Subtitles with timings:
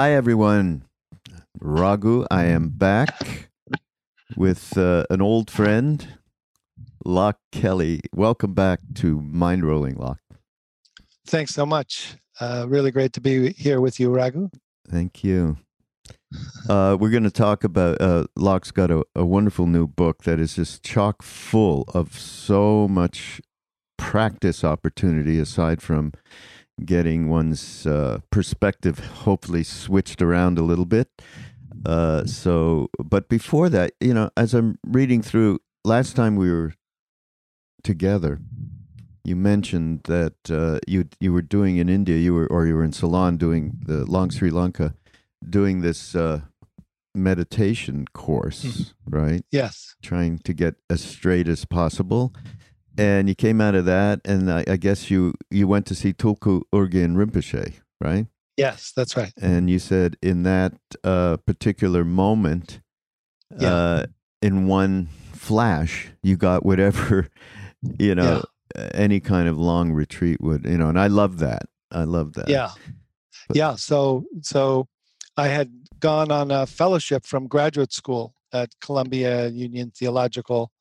[0.00, 0.84] Hi, everyone.
[1.58, 3.50] Raghu, I am back
[4.36, 6.06] with uh, an old friend,
[7.04, 8.02] Locke Kelly.
[8.14, 10.20] Welcome back to Mindrolling, Locke.
[11.26, 12.14] Thanks so much.
[12.38, 14.50] Uh, really great to be here with you, Raghu.
[14.88, 15.56] Thank you.
[16.68, 20.38] Uh, we're going to talk about uh, Locke's got a, a wonderful new book that
[20.38, 23.40] is just chock full of so much
[23.96, 26.12] practice opportunity aside from
[26.84, 31.08] getting one's uh, perspective hopefully switched around a little bit.
[31.84, 36.74] Uh, so, but before that, you know, as I'm reading through, last time we were
[37.82, 38.40] together,
[39.24, 42.84] you mentioned that uh, you you were doing in India, you were or you were
[42.84, 44.94] in Ceylon doing the Long Sri Lanka,
[45.48, 46.40] doing this uh,
[47.14, 49.16] meditation course, mm-hmm.
[49.16, 49.44] right?
[49.52, 52.32] Yes, trying to get as straight as possible
[52.98, 56.12] and you came out of that, and I, I guess you you went to see
[56.12, 58.26] Tulku Urgyen Rinpoche, right?
[58.58, 59.32] Yes, that's right.
[59.40, 62.80] And you said in that uh, particular moment,
[63.56, 63.72] yeah.
[63.72, 64.06] uh,
[64.42, 67.28] in one flash, you got whatever,
[67.98, 68.42] you know,
[68.76, 68.90] yeah.
[68.94, 71.66] any kind of long retreat would, you know, and I love that.
[71.92, 72.48] I love that.
[72.48, 72.70] Yeah.
[73.46, 73.76] But, yeah.
[73.76, 74.88] So, so
[75.36, 75.70] I had
[76.00, 80.72] gone on a fellowship from graduate school at Columbia Union Theological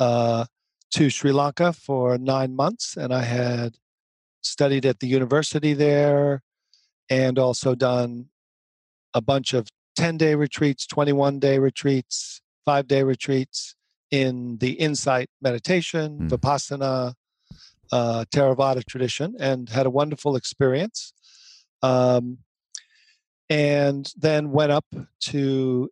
[0.00, 0.46] uh,
[0.92, 3.76] to Sri Lanka for nine months, and I had
[4.42, 6.42] studied at the university there
[7.10, 8.26] and also done
[9.14, 13.74] a bunch of 10 day retreats, 21 day retreats, five day retreats
[14.10, 16.28] in the insight meditation, mm.
[16.28, 17.14] Vipassana,
[17.92, 21.12] uh, Theravada tradition, and had a wonderful experience.
[21.82, 22.38] Um,
[23.50, 24.84] and then went up
[25.20, 25.88] to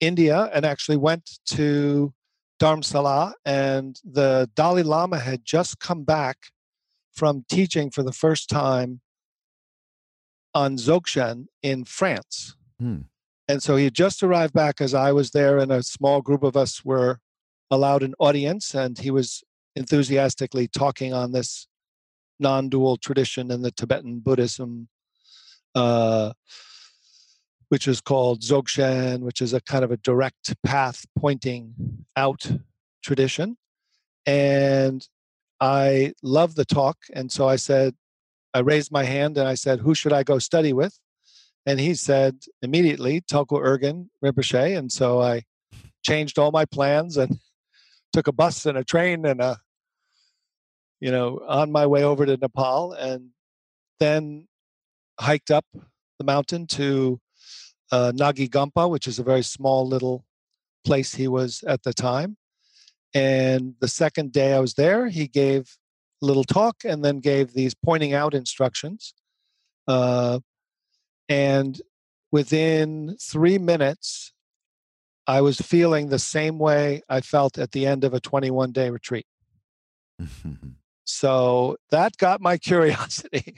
[0.00, 2.12] India and actually went to
[2.60, 6.48] Dharamsala, and the Dalai Lama had just come back
[7.12, 9.00] from teaching for the first time
[10.54, 12.56] on Dzogchen in France.
[12.80, 13.02] Hmm.
[13.48, 16.42] And so he had just arrived back as I was there, and a small group
[16.42, 17.20] of us were
[17.70, 19.44] allowed an audience, and he was
[19.74, 21.68] enthusiastically talking on this
[22.40, 24.88] non dual tradition in the Tibetan Buddhism.
[25.74, 26.32] Uh,
[27.68, 31.74] which is called Dzogchen, which is a kind of a direct path pointing
[32.16, 32.50] out
[33.02, 33.56] tradition.
[34.24, 35.06] And
[35.60, 36.98] I love the talk.
[37.12, 37.94] And so I said,
[38.54, 40.98] I raised my hand and I said, Who should I go study with?
[41.66, 44.78] And he said immediately, Tulku Urgyen Rinpoche.
[44.78, 45.42] And so I
[46.04, 47.38] changed all my plans and
[48.12, 49.58] took a bus and a train and a,
[51.00, 53.30] you know, on my way over to Nepal and
[53.98, 54.46] then
[55.18, 55.66] hiked up
[56.18, 57.20] the mountain to
[57.92, 60.24] uh, Nagi Gompa, which is a very small little
[60.84, 62.36] place he was at the time.
[63.14, 65.76] And the second day I was there, he gave
[66.22, 69.14] a little talk and then gave these pointing out instructions.
[69.88, 70.40] Uh,
[71.28, 71.80] and
[72.30, 74.32] within three minutes,
[75.26, 78.90] I was feeling the same way I felt at the end of a 21 day
[78.90, 79.26] retreat.
[81.04, 83.56] so that got my curiosity.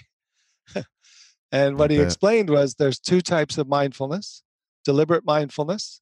[1.50, 4.42] And what he explained was there's two types of mindfulness
[4.84, 6.00] deliberate mindfulness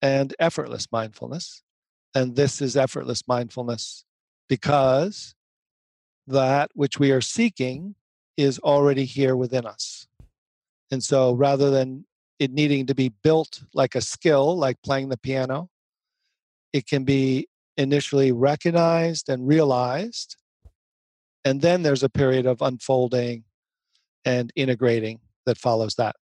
[0.00, 1.62] and effortless mindfulness.
[2.14, 4.04] And this is effortless mindfulness
[4.48, 5.34] because
[6.26, 7.96] that which we are seeking
[8.36, 10.06] is already here within us.
[10.90, 12.06] And so rather than
[12.38, 15.68] it needing to be built like a skill, like playing the piano,
[16.72, 20.36] it can be initially recognized and realized.
[21.44, 23.44] And then there's a period of unfolding
[24.24, 26.16] and integrating that follows that.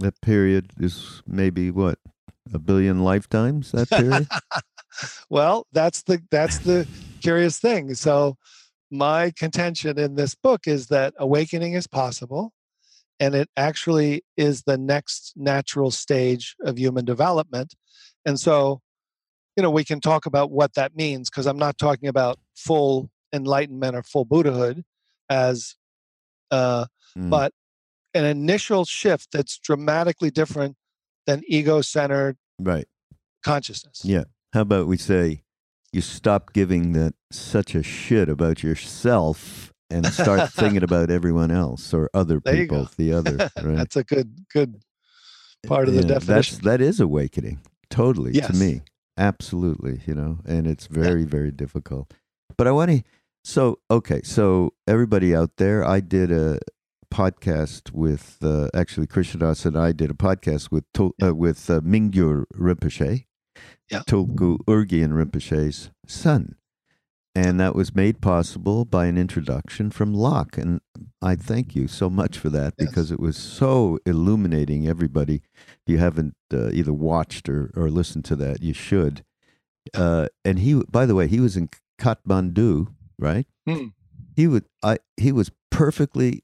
[0.00, 1.98] That period is maybe what
[2.52, 3.72] a billion lifetimes.
[3.72, 4.26] That period.
[5.30, 6.86] well, that's the that's the
[7.20, 7.94] curious thing.
[7.94, 8.36] So,
[8.90, 12.52] my contention in this book is that awakening is possible
[13.22, 17.74] and it actually is the next natural stage of human development.
[18.26, 18.80] And so,
[19.56, 23.10] you know, we can talk about what that means because I'm not talking about full
[23.32, 24.82] enlightenment or full Buddhahood
[25.30, 25.76] as,
[26.50, 26.86] uh,
[27.16, 27.30] mm.
[27.30, 27.52] but
[28.14, 30.76] an initial shift that's dramatically different
[31.26, 32.86] than ego centered right
[33.42, 34.02] consciousness.
[34.04, 34.24] Yeah.
[34.52, 35.42] How about we say
[35.92, 41.92] you stop giving that such a shit about yourself and start thinking about everyone else
[41.92, 43.50] or other people, the other.
[43.62, 43.76] Right?
[43.76, 44.82] that's a good good
[45.66, 46.34] part of the definition.
[46.34, 47.60] That's that is awakening.
[47.90, 48.46] Totally yes.
[48.46, 48.82] to me.
[49.18, 51.26] Absolutely, you know, and it's very, yeah.
[51.26, 52.12] very difficult.
[52.56, 53.02] But I want to
[53.44, 56.58] so okay, so everybody out there, I did a
[57.12, 62.46] podcast with uh, actually Das and I did a podcast with uh, with uh, Mingyur
[62.54, 63.26] Rinpoche,
[63.90, 64.00] yeah.
[64.08, 66.56] Tulku Urgyen Rinpoche's son,
[67.34, 70.56] and that was made possible by an introduction from Locke.
[70.56, 70.80] And
[71.20, 72.88] I thank you so much for that yes.
[72.88, 74.88] because it was so illuminating.
[74.88, 79.22] Everybody, if you haven't uh, either watched or or listened to that, you should.
[79.94, 81.68] Uh, and he, by the way, he was in
[82.00, 82.88] Kathmandu,
[83.18, 83.46] right?
[83.66, 83.88] Hmm.
[84.34, 86.42] He would, I, he was perfectly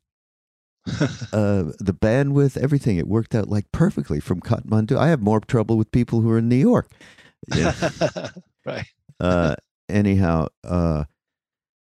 [1.33, 2.99] uh, the bandwidth, everything.
[2.99, 4.97] It worked out like perfectly from Kathmandu.
[4.97, 6.91] I have more trouble with people who are in New York.
[7.55, 7.75] Yeah.
[8.67, 8.87] right.
[9.21, 9.57] uh,
[9.89, 11.05] anyhow, uh,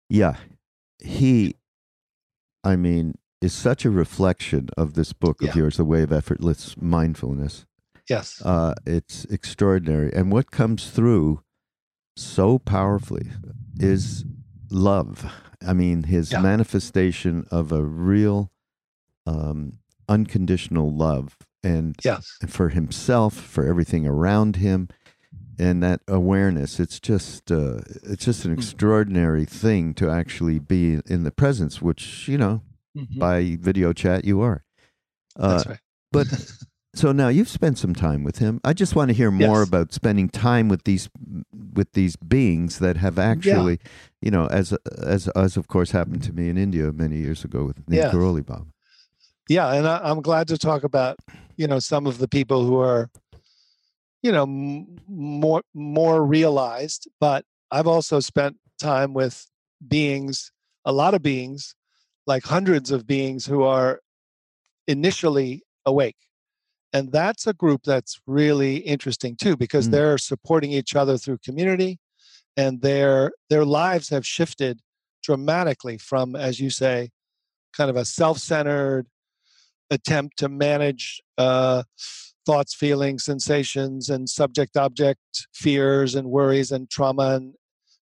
[0.08, 0.36] yeah,
[1.02, 1.56] he,
[2.64, 5.56] I mean, is such a reflection of this book of yeah.
[5.56, 7.66] yours, The Way of Effortless Mindfulness.
[8.08, 8.40] Yes.
[8.44, 10.12] Uh, it's extraordinary.
[10.12, 11.42] And what comes through
[12.16, 13.30] so powerfully
[13.78, 14.24] is
[14.70, 15.30] love.
[15.66, 16.40] I mean, his yeah.
[16.40, 18.50] manifestation of a real
[19.26, 19.78] um,
[20.08, 22.38] unconditional love and yes.
[22.46, 24.88] for himself, for everything around him,
[25.58, 26.78] and that awareness.
[26.78, 28.58] It's just uh, it's just an hmm.
[28.58, 32.62] extraordinary thing to actually be in the presence, which you know
[32.96, 33.18] mm-hmm.
[33.18, 34.64] by video chat you are.
[35.38, 35.78] Uh, That's right.
[36.12, 36.26] but
[36.94, 38.60] so now you've spent some time with him.
[38.64, 39.68] I just want to hear more yes.
[39.68, 41.08] about spending time with these
[41.74, 43.88] with these beings that have actually, yeah.
[44.22, 47.64] you know, as as as of course happened to me in India many years ago
[47.64, 48.10] with Neem yeah.
[48.10, 48.66] Karoli Baba
[49.48, 51.18] yeah and I, am glad to talk about
[51.56, 53.10] you know some of the people who are
[54.22, 59.46] you know m- more more realized but i've also spent time with
[59.86, 60.52] beings
[60.84, 61.74] a lot of beings
[62.26, 64.00] like hundreds of beings who are
[64.86, 66.16] initially awake
[66.92, 69.92] and that's a group that's really interesting too because mm.
[69.92, 71.98] they're supporting each other through community
[72.56, 74.80] and their their lives have shifted
[75.22, 77.10] dramatically from as you say
[77.76, 79.06] kind of a self-centered
[79.90, 81.82] attempt to manage uh,
[82.44, 85.20] thoughts, feelings, sensations, and subject object
[85.52, 87.54] fears and worries and trauma, and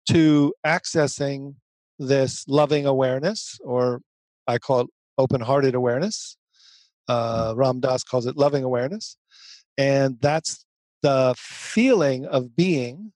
[0.10, 1.56] to accessing
[2.00, 4.02] this loving awareness, or
[4.48, 4.88] I call it
[5.18, 6.38] open hearted awareness.
[7.08, 9.18] Uh, Ram Dass calls it loving awareness.
[9.78, 10.66] And that's
[11.02, 13.14] the feeling of being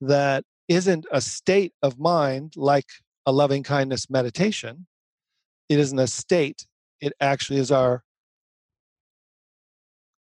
[0.00, 2.86] that isn't a state of mind like
[3.26, 4.86] a loving kindness meditation.
[5.68, 6.66] It isn't a state,
[7.02, 8.04] it actually is our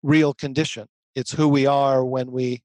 [0.03, 0.87] real condition.
[1.15, 2.61] It's who we are when we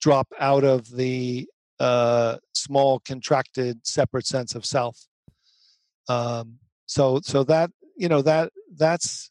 [0.00, 1.48] drop out of the
[1.78, 5.06] uh, small, contracted, separate sense of self.
[6.08, 9.30] Um, so, so that you know that that's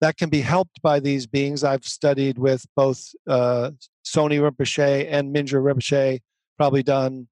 [0.00, 1.62] that can be helped by these beings.
[1.62, 3.72] I've studied with both uh,
[4.04, 6.20] Tsoknyi Rinpoche and Mingyur Rinpoche.
[6.56, 7.28] Probably done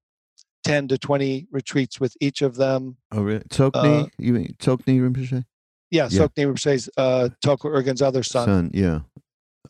[0.65, 2.97] 10 to 20 retreats with each of them.
[3.11, 3.45] Oh, really?
[3.51, 4.05] Tsoknyi?
[4.05, 5.45] Uh, you mean Tsoknyi Rinpoche?
[5.93, 6.21] Yeah, yeah.
[6.21, 8.47] Tsoknyi Rinpoche's uh, Tulku Urgyen's other son.
[8.47, 9.01] Son, yeah.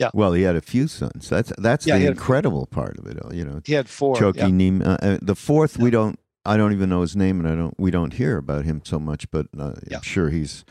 [0.00, 0.11] Yeah.
[0.14, 1.29] Well, he had a few sons.
[1.29, 3.19] That's that's yeah, the incredible part of it.
[3.35, 4.17] You know, he had four.
[4.17, 4.47] Choki yeah.
[4.47, 4.83] Nim.
[4.83, 6.19] Uh, uh, the fourth, we don't.
[6.45, 7.79] I don't even know his name, and I don't.
[7.79, 9.31] We don't hear about him so much.
[9.31, 9.75] But uh.
[9.93, 10.64] I'm sure he's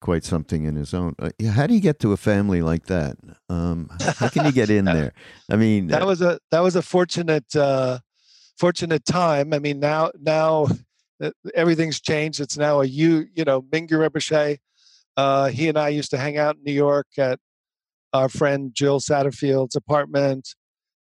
[0.00, 1.14] quite something in his own.
[1.18, 3.16] Uh, how do you get to a family like that?
[3.48, 5.12] Um, how can you get in there?
[5.50, 8.00] I mean, that was a that was a fortunate uh,
[8.58, 9.54] fortunate time.
[9.54, 10.66] I mean, now now
[11.22, 12.40] uh, everything's changed.
[12.40, 14.58] It's now a you you know Mingyur Rinpoche
[15.16, 17.38] uh, he and I used to hang out in New York at
[18.12, 20.54] our friend Jill Satterfield's apartment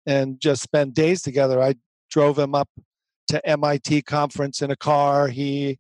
[0.06, 1.62] and just spend days together.
[1.62, 1.76] I
[2.10, 2.70] drove him up
[3.28, 5.28] to MIT conference in a car.
[5.28, 5.80] He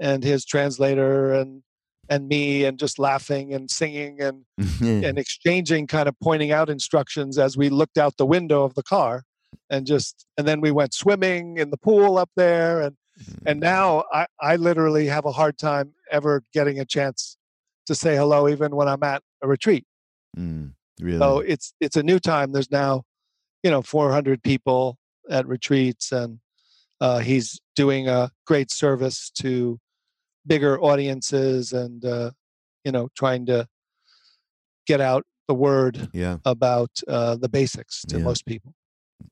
[0.00, 1.62] and his translator and
[2.08, 4.44] and me and just laughing and singing and
[4.80, 8.82] and exchanging kind of pointing out instructions as we looked out the window of the
[8.82, 9.22] car
[9.70, 12.96] and just and then we went swimming in the pool up there and
[13.46, 13.64] and mm.
[13.64, 17.36] now I, I literally have a hard time ever getting a chance
[17.86, 19.84] to say hello even when I'm at a retreat.
[20.36, 21.18] Mm, really?
[21.18, 22.52] So it's it's a new time.
[22.52, 23.02] There's now,
[23.62, 24.98] you know, 400 people
[25.30, 26.38] at retreats, and
[27.00, 29.78] uh, he's doing a great service to
[30.46, 32.30] bigger audiences and uh,
[32.84, 33.66] you know trying to
[34.86, 36.38] get out the word Yeah.
[36.44, 38.24] about uh, the basics to Yeah.
[38.24, 38.74] most people.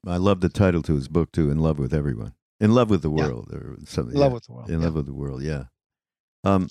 [0.06, 1.50] I love the title to his book too.
[1.50, 2.34] In love with everyone.
[2.60, 3.26] In love with the Yeah.
[3.26, 4.14] world, or something.
[4.14, 4.34] In love yeah.
[4.34, 4.70] with the world.
[4.70, 4.84] In yeah.
[4.86, 5.42] love with the world.
[5.42, 5.64] Yeah.
[6.44, 6.68] Um,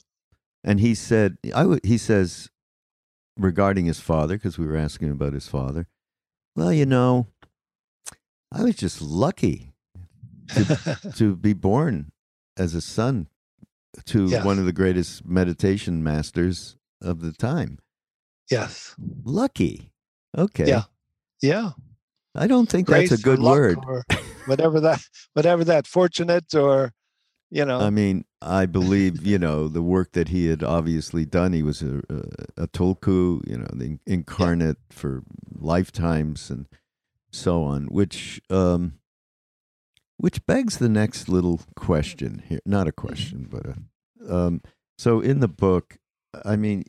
[0.63, 1.85] and he said, I would.
[1.85, 2.49] He says
[3.37, 5.87] regarding his father, because we were asking about his father.
[6.55, 7.27] Well, you know,
[8.51, 9.71] I was just lucky
[11.15, 12.11] to be born
[12.57, 13.27] as a son
[14.05, 14.43] to Yeah.
[14.43, 17.79] one of the greatest meditation masters of the time.
[18.51, 18.95] yes.
[19.23, 19.91] Lucky.
[20.37, 20.67] Okay.
[20.67, 20.83] Yeah.
[21.41, 21.71] Yeah.
[22.35, 23.79] I don't think Grace that's a good word.
[24.45, 25.01] whatever that
[25.33, 26.93] whatever that fortunate or
[27.49, 31.53] you know I mean, I believe you know the work that he had obviously done.
[31.53, 36.67] He was a, a, a tulku, you know, the incarnate for lifetimes and
[37.31, 37.87] so on.
[37.87, 38.99] Which, um,
[40.17, 42.61] which begs the next little question here.
[42.65, 44.33] Not a question, but a.
[44.33, 44.61] Um,
[44.97, 45.97] so in the book,
[46.45, 46.83] I mean,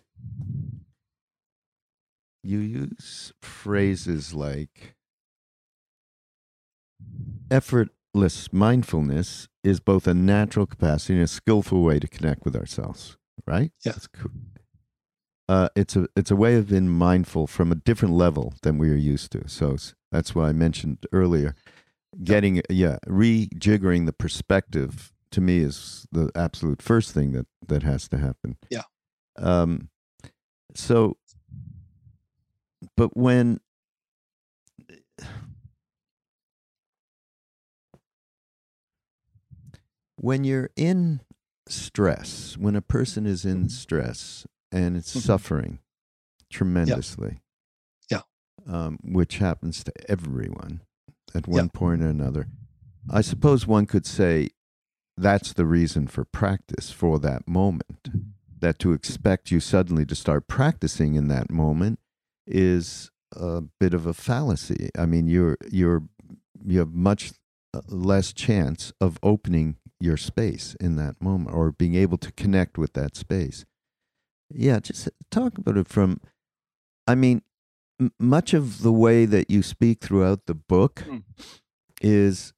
[2.42, 4.94] you use phrases like
[8.14, 13.16] effortless mindfulness is both a natural capacity and a skillful way to connect with ourselves
[13.46, 13.92] right Yeah.
[13.92, 14.30] That's cool.
[15.48, 18.90] uh, it's a it's a way of being mindful from a different level than we
[18.90, 19.76] are used to so
[20.10, 21.54] that's why i mentioned earlier
[22.24, 28.08] getting yeah rejiggering the perspective to me is the absolute first thing that that has
[28.08, 28.82] to happen Yeah.
[29.38, 29.88] um
[30.74, 31.16] so
[32.96, 33.60] but when
[40.20, 41.20] when you're in
[41.66, 45.20] stress, when a person is in stress and it's Mhm.
[45.22, 45.78] suffering
[46.50, 47.40] tremendously,
[48.10, 48.22] Yeah.
[48.66, 50.82] um, which happens to everyone
[51.34, 51.54] at Yeah.
[51.54, 52.48] one point or another,
[53.08, 54.50] I suppose one could say
[55.16, 58.10] that's the reason for practice for that moment.
[58.58, 61.98] That to expect you suddenly to start practicing in that moment
[62.46, 64.90] is a bit of a fallacy.
[64.98, 66.06] I mean, you're you're
[66.62, 67.32] you have much
[67.72, 72.78] uh, less chance of opening your space in that moment or being able to connect
[72.78, 73.64] with that space.
[74.52, 76.20] Yeah, just talk about it from.
[77.06, 77.42] I mean,
[78.00, 81.22] m- much of the way that you speak throughout the book Mm.
[82.00, 82.52] is,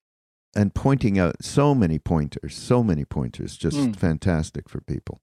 [0.55, 3.97] and pointing out so many pointers, so many pointers, just Mm.
[3.97, 5.21] fantastic for people.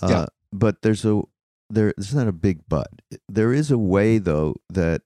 [0.00, 0.26] Uh, Yeah.
[0.52, 1.22] But there's a
[1.70, 1.90] there.
[1.96, 2.88] It's not a big but.
[3.28, 5.02] There is a way though that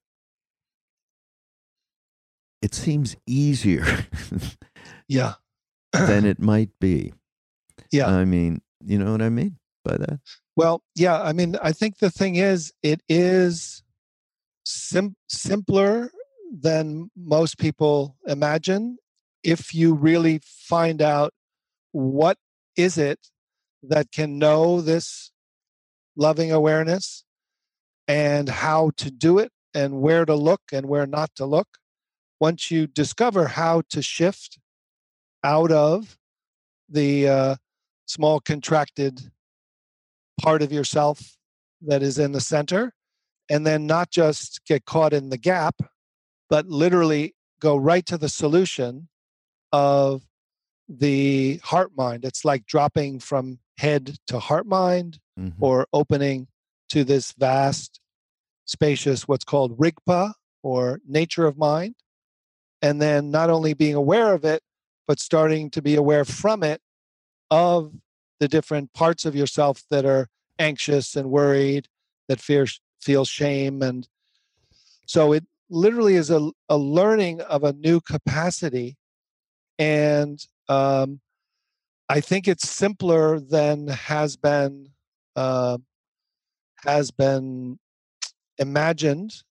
[2.62, 3.84] it seems easier
[5.08, 5.34] yeah
[6.06, 7.12] than it might be.
[7.90, 10.20] yeah I mean, you know what I mean by that?
[10.56, 13.82] Well, yeah, I mean, I think the thing is, it is
[14.64, 16.10] sim- simpler
[16.50, 18.98] than most people imagine
[19.42, 21.34] if you really find out
[21.92, 22.38] what
[22.76, 23.18] is it
[23.82, 25.30] that can know this
[26.16, 27.24] loving awareness
[28.08, 31.68] and how to do it and where to look and where not to look.
[32.40, 34.58] Once you discover how to shift
[35.46, 36.18] out of
[36.88, 37.54] the uh,
[38.06, 39.30] small contracted
[40.42, 41.36] part of yourself
[41.82, 42.92] that is in the center
[43.48, 45.76] and then not just get caught in the gap
[46.50, 49.08] but literally go right to the solution
[49.72, 50.22] of
[50.88, 55.52] the heart mind it's like dropping from head to heart mind Mhm.
[55.60, 56.48] or opening
[56.88, 58.00] to this vast
[58.64, 61.94] spacious what's called rigpa or nature of mind
[62.82, 64.62] and then not only being aware of it
[65.06, 66.80] but starting to be aware from it
[67.50, 67.92] of
[68.40, 71.88] the different parts of yourself that are anxious and worried
[72.28, 72.66] that fear
[73.00, 74.08] feel shame and
[75.06, 78.96] so it literally is a, a learning of a new capacity
[79.78, 81.20] and um,
[82.08, 84.88] i think it's simpler than has been
[85.36, 85.76] uh,
[86.84, 87.78] has been
[88.58, 89.42] imagined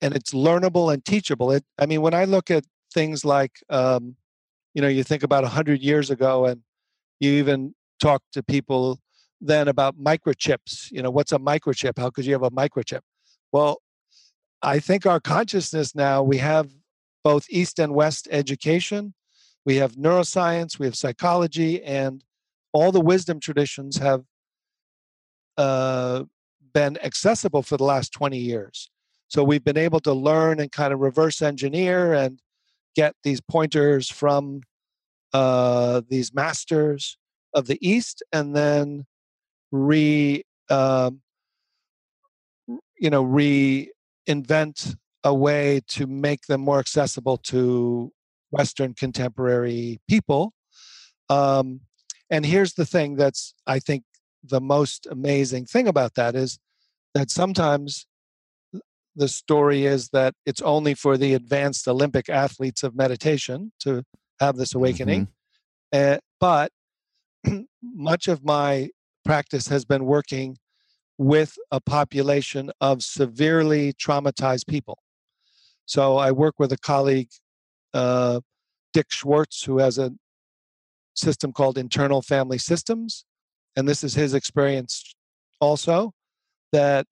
[0.00, 1.50] and it's learnable and teachable.
[1.52, 4.16] It i mean when i look at things like um,
[4.74, 6.62] you know you think about 100 years ago and
[7.20, 9.00] you even talk to people
[9.40, 11.98] then about microchips you know what's a microchip?
[11.98, 13.00] How could you have a microchip?
[13.52, 13.80] Well
[14.62, 16.70] i think our consciousness now we have
[17.24, 19.14] both east and west education
[19.64, 22.24] we have neuroscience we have psychology and
[22.72, 24.22] all the wisdom traditions have
[25.58, 26.24] uh,
[26.72, 28.90] been accessible for the last 20 years.
[29.28, 32.40] So we've been able to learn and kind of reverse engineer and
[32.94, 34.62] get these pointers from
[35.32, 37.16] uh, these masters
[37.54, 39.06] of the East, and then
[39.70, 41.20] re um,
[42.98, 48.12] you know reinvent a way to make them more accessible to
[48.50, 50.52] Western contemporary people.
[51.28, 51.80] Um,
[52.30, 54.04] and here's the thing that's, I think,
[54.42, 56.58] the most amazing thing about that is
[57.14, 58.06] that sometimes
[59.14, 64.02] the story is that it's only for the advanced Olympic athletes of meditation to
[64.40, 65.28] have this awakening.
[65.92, 66.14] Mm-hmm.
[66.14, 66.72] Uh, but
[67.82, 68.88] much of my
[69.24, 70.56] practice has been working
[71.18, 74.98] with a population of severely traumatized people.
[75.84, 77.28] So I work with a colleague,
[77.92, 78.40] uh,
[78.92, 80.12] Dick Schwartz, who has a
[81.14, 83.24] system called Internal Family Systems.
[83.76, 85.14] And this is his experience
[85.60, 86.12] also
[86.72, 87.06] that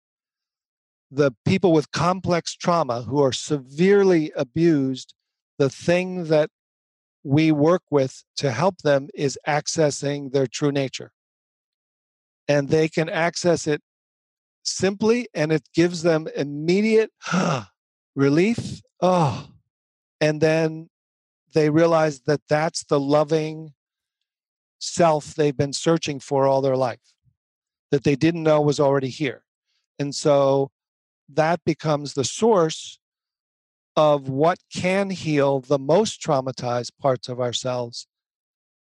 [1.10, 5.14] the people with complex trauma who are severely abused,
[5.58, 6.50] the thing that
[7.24, 11.12] we work with to help them is accessing their true nature.
[12.46, 13.82] And they can access it
[14.62, 17.10] simply, and it gives them immediate
[18.16, 18.80] relief.
[19.00, 19.48] Oh,
[20.20, 20.88] and then
[21.54, 23.72] they realize that that's the loving
[24.78, 27.14] self they've been searching for all their life,
[27.90, 29.42] that they didn't know was already here.
[29.98, 30.70] And so
[31.28, 32.98] that becomes the source
[33.96, 38.06] of what can heal the most traumatized parts of ourselves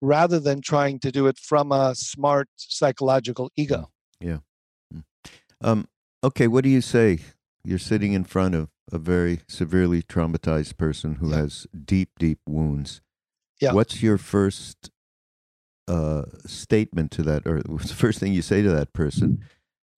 [0.01, 3.91] rather than trying to do it from a smart psychological ego.
[4.21, 4.39] Yeah.
[4.93, 5.01] Hmm.
[5.63, 5.89] Um,
[6.23, 7.21] okay, what do you say?
[7.65, 11.37] You're sitting in front of a very severely traumatized person who yeah.
[11.37, 13.01] has deep, deep wounds.
[13.61, 13.73] Yeah.
[13.73, 14.91] What's your first
[15.89, 19.43] uh, statement to that, or what's the first thing you say to that person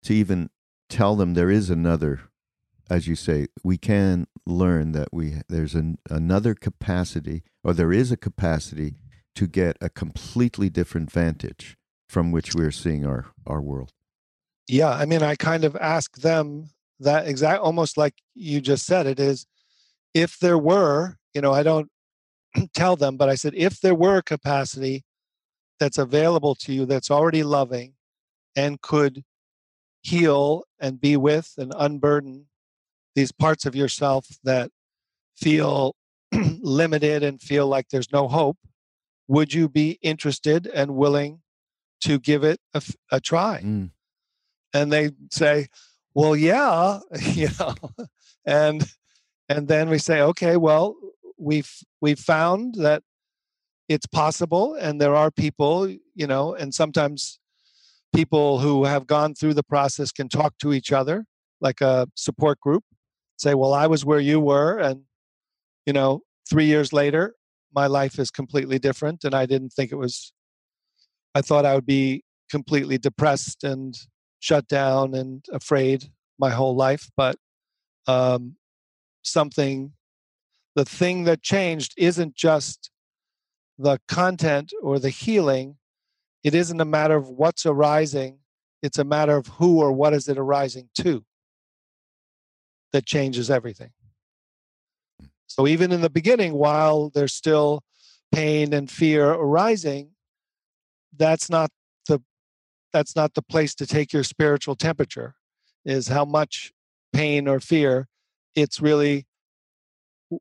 [0.05, 0.51] to even
[0.89, 2.21] tell them there is another
[2.91, 8.11] as you say, we can learn that we there's an, another capacity, or there is
[8.11, 8.95] a capacity
[9.35, 11.77] to get a completely different vantage
[12.09, 13.93] from which we're seeing our our world.
[14.67, 19.07] Yeah, I mean, I kind of ask them that exact, almost like you just said.
[19.07, 19.47] It is,
[20.15, 21.89] if there were, you know, I don't
[22.75, 25.05] tell them, but I said, if there were a capacity
[25.81, 27.95] that's available to you that's already loving
[28.57, 29.25] and could
[30.03, 32.47] heal and be with and unburden
[33.19, 34.71] these parts of yourself that
[35.37, 35.97] feel
[36.33, 38.57] limited and feel like there's no hope,
[39.27, 41.41] would you be interested and willing
[42.01, 43.61] to give it a, a try?
[43.65, 43.91] Mm.
[44.73, 45.67] And they say,
[46.15, 47.01] well, yeah,
[47.33, 47.75] you know,
[48.47, 48.89] and
[49.49, 50.95] and then we say, okay, well,
[51.37, 53.03] we've we've found that
[53.89, 57.41] it's possible, and there are people, you know, and sometimes
[58.15, 61.25] people who have gone through the process can talk to each other
[61.61, 62.85] like a support group
[63.39, 64.79] say, well, I was where you were.
[64.79, 65.03] And,
[65.87, 67.35] you know, three years later,
[67.75, 69.25] my life is completely different.
[69.25, 70.33] And I didn't think it was,
[71.35, 73.97] I thought I would be completely depressed and
[74.41, 77.11] shut down and afraid my whole life.
[77.17, 77.37] But
[78.07, 78.57] um,
[79.23, 79.93] something,
[80.75, 82.91] the thing that changed isn't just
[83.79, 85.77] the content or the healing.
[86.43, 88.39] It isn't a matter of what's arising,
[88.83, 91.25] it's a matter of who or what is it arising to
[92.99, 93.93] that changes everything.
[95.21, 95.27] Hmm.
[95.47, 97.85] So even in the beginning, while there's still
[98.33, 100.11] pain and fear arising,
[101.17, 101.71] that's not
[102.09, 102.21] the
[102.93, 105.37] that's not the place to take your spiritual temperature.
[105.85, 106.73] Is how much
[107.13, 108.09] pain or fear.
[108.57, 109.27] It's really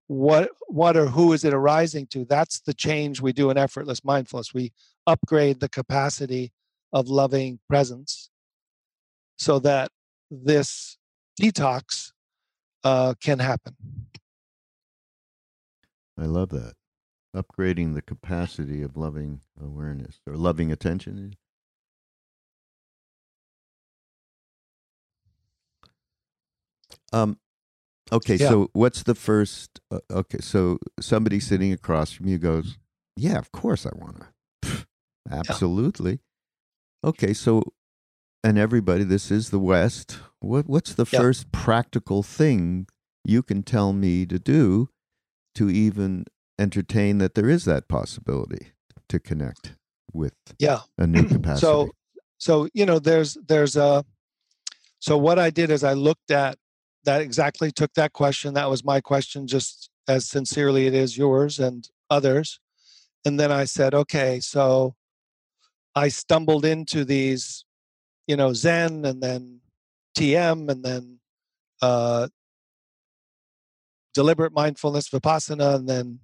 [0.07, 4.03] what what or who is it arising to that's the change we do in effortless
[4.03, 4.73] mindfulness we
[5.05, 6.51] upgrade the capacity
[6.91, 8.29] of loving presence
[9.37, 9.89] so that
[10.29, 10.97] this
[11.39, 12.11] detox
[12.87, 13.75] uh, can happen.
[16.17, 16.73] I love that.
[17.35, 21.35] Upgrading the capacity of loving awareness or loving attention.
[27.11, 27.37] Um,
[28.11, 28.49] okay, yeah.
[28.49, 29.79] so what's the first?
[29.91, 32.77] Uh, okay, so somebody sitting across from you goes,
[33.15, 34.23] "Yeah, of course I want
[34.61, 34.87] to."
[35.29, 36.19] Absolutely.
[37.03, 37.09] Yeah.
[37.09, 37.61] Okay, so
[38.43, 40.19] and everybody, this is the West.
[40.39, 41.21] What what's the yep.
[41.21, 42.87] first practical thing
[43.23, 44.89] you can tell me to do
[45.55, 46.25] to even
[46.59, 48.67] entertain that there is that possibility
[49.09, 49.73] to connect
[50.13, 51.61] with yeah a new capacity?
[51.61, 51.89] so
[52.37, 54.03] so you know there's there's a
[54.99, 56.57] so what I did is I looked at
[57.03, 61.59] that exactly took that question that was my question just as sincerely it is yours
[61.59, 62.59] and others
[63.25, 64.95] and then I said okay so
[65.95, 67.65] I stumbled into these
[68.27, 69.61] you know Zen and then
[70.17, 71.19] TM and then
[71.81, 72.27] uh,
[74.15, 76.19] deliberate mindfulness vipassana and then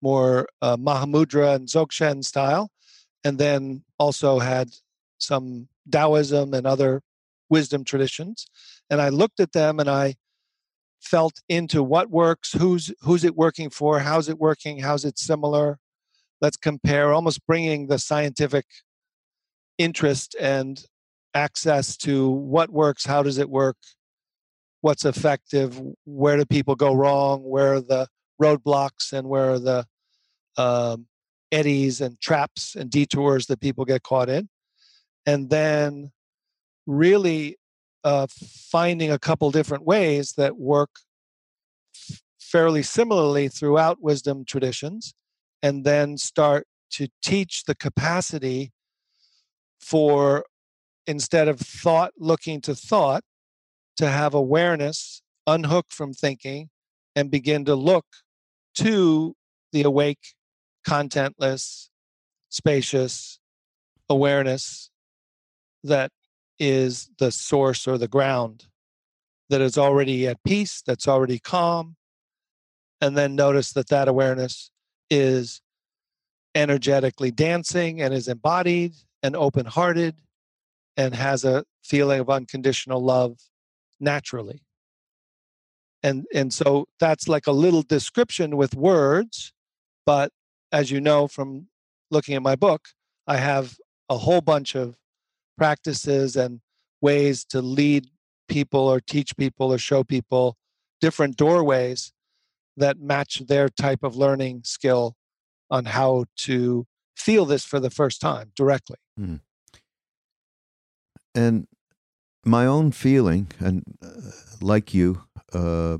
[0.00, 2.70] more uh, Mahamudra and Dzogchen style,
[3.22, 4.70] and then also had
[5.18, 7.02] some Taoism and other
[7.50, 8.46] wisdom traditions.
[8.88, 10.14] And I looked at them and I
[11.02, 15.78] felt into what works, who's who's it working for, how's it working, how's it similar.
[16.40, 18.64] Let's compare, almost bringing the scientific
[19.76, 20.82] interest and
[21.34, 23.76] access to what works, how does it work,
[24.80, 28.08] what's effective, where do people go wrong, where are the
[28.40, 29.86] roadblocks, and where are the
[30.56, 31.06] um,
[31.52, 34.48] eddies and traps and detours that people get caught in.
[35.26, 36.12] And then
[36.86, 37.56] really
[38.04, 38.26] uh,
[38.70, 40.90] finding a couple different ways that work
[42.40, 45.14] fairly similarly throughout wisdom traditions,
[45.62, 48.72] and then start to teach the capacity
[49.78, 50.44] for
[51.10, 53.24] instead of thought looking to thought,
[53.96, 56.70] to have awareness unhook from thinking
[57.16, 58.06] and begin to look
[58.76, 59.34] to
[59.72, 60.34] the awake,
[60.86, 61.88] contentless,
[62.48, 63.40] spacious
[64.08, 64.90] awareness
[65.82, 66.12] that
[66.60, 68.66] is the source or the ground
[69.48, 71.96] that is already at peace, that's already calm.
[73.00, 74.70] And then notice that that awareness
[75.10, 75.60] is
[76.54, 78.92] energetically dancing and is embodied
[79.24, 80.14] and open hearted
[80.96, 83.38] and has a feeling of unconditional love
[83.98, 84.62] naturally.
[86.02, 89.52] And, and so that's like a little description with words.
[90.06, 90.32] But
[90.72, 91.68] as you know from
[92.10, 92.88] looking at my book,
[93.26, 93.76] I have
[94.08, 94.96] a whole bunch of
[95.56, 96.60] practices and
[97.00, 98.06] ways to lead
[98.48, 100.56] people or teach people or show people
[101.00, 102.12] different doorways
[102.76, 105.14] that match their type of learning skill
[105.70, 108.96] on how to feel this for the first time directly.
[109.18, 109.40] Mm.
[111.34, 111.66] And
[112.44, 115.98] my own feeling, and uh, like you, uh,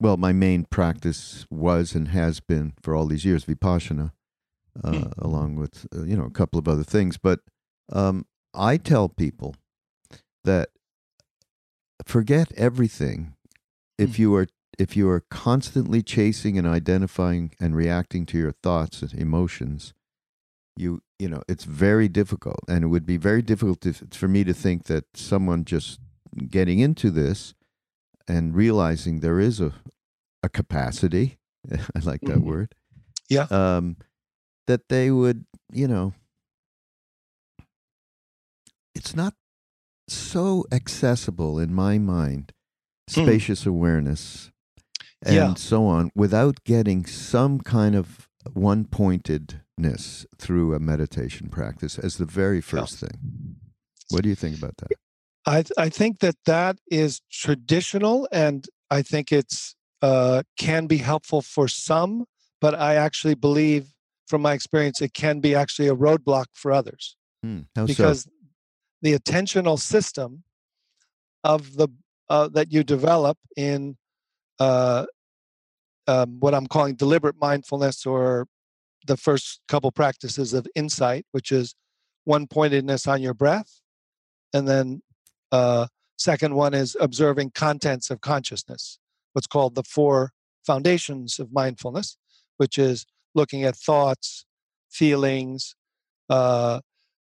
[0.00, 4.12] well, my main practice was and has been for all these years vipassana,
[4.82, 5.12] uh, mm.
[5.18, 7.16] along with uh, you know a couple of other things.
[7.16, 7.40] But
[7.92, 9.54] um, I tell people
[10.44, 10.70] that
[12.04, 13.34] forget everything
[13.98, 14.18] if mm.
[14.18, 14.46] you are
[14.78, 19.94] if you are constantly chasing and identifying and reacting to your thoughts and emotions
[20.76, 24.44] you you know it's very difficult and it would be very difficult to, for me
[24.44, 26.00] to think that someone just
[26.50, 27.54] getting into this
[28.28, 29.72] and realizing there is a
[30.42, 31.38] a capacity
[31.72, 32.48] i like that mm-hmm.
[32.48, 32.74] word
[33.28, 33.96] yeah um
[34.66, 36.12] that they would you know
[38.94, 39.34] it's not
[40.08, 42.52] so accessible in my mind
[43.10, 43.22] hmm.
[43.22, 43.68] spacious mm.
[43.68, 44.52] awareness
[45.22, 45.54] and yeah.
[45.54, 48.84] so on without getting some kind of one
[49.76, 53.08] pointedness through a meditation practice as the very first yeah.
[53.08, 53.56] thing.
[54.10, 54.90] What do you think about that?
[55.46, 61.42] I I think that that is traditional, and I think it's uh, can be helpful
[61.42, 62.26] for some,
[62.60, 63.92] but I actually believe,
[64.28, 67.16] from my experience, it can be actually a roadblock for others.
[67.42, 67.60] Hmm.
[67.84, 68.30] because so?
[69.02, 70.42] the attentional system
[71.44, 71.88] of the
[72.28, 73.96] uh, that you develop in
[74.58, 75.06] uh,
[76.08, 78.46] um, what I'm calling deliberate mindfulness or
[79.06, 81.74] the first couple practices of insight, which is
[82.24, 83.80] one pointedness on your breath.
[84.52, 85.02] And then
[85.52, 88.98] uh, second one is observing contents of consciousness,
[89.32, 90.32] what's called the four
[90.66, 92.16] foundations of mindfulness,
[92.56, 94.44] which is looking at thoughts,
[94.90, 95.76] feelings,
[96.28, 96.80] uh,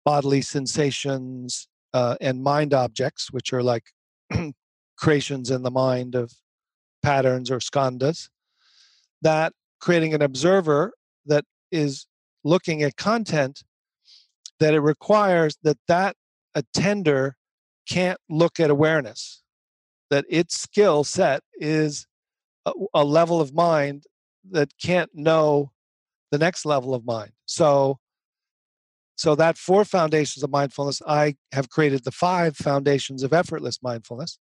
[0.05, 3.85] bodily sensations, uh, and mind objects, which are like
[4.97, 6.33] creations in the mind of
[7.01, 8.29] patterns or skandhas,
[9.21, 10.93] that creating an observer
[11.25, 12.07] that is
[12.43, 13.63] looking at content
[14.59, 16.15] that it requires that that
[16.55, 17.35] attender
[17.87, 19.41] can't look at awareness
[20.09, 22.07] that its skill set is
[22.65, 24.03] a, a, level of mind
[24.51, 25.71] that can't know
[26.31, 27.31] the next level of mind.
[27.45, 27.99] So
[29.15, 34.39] so that four foundations of mindfulness i have created the five foundations of effortless mindfulness.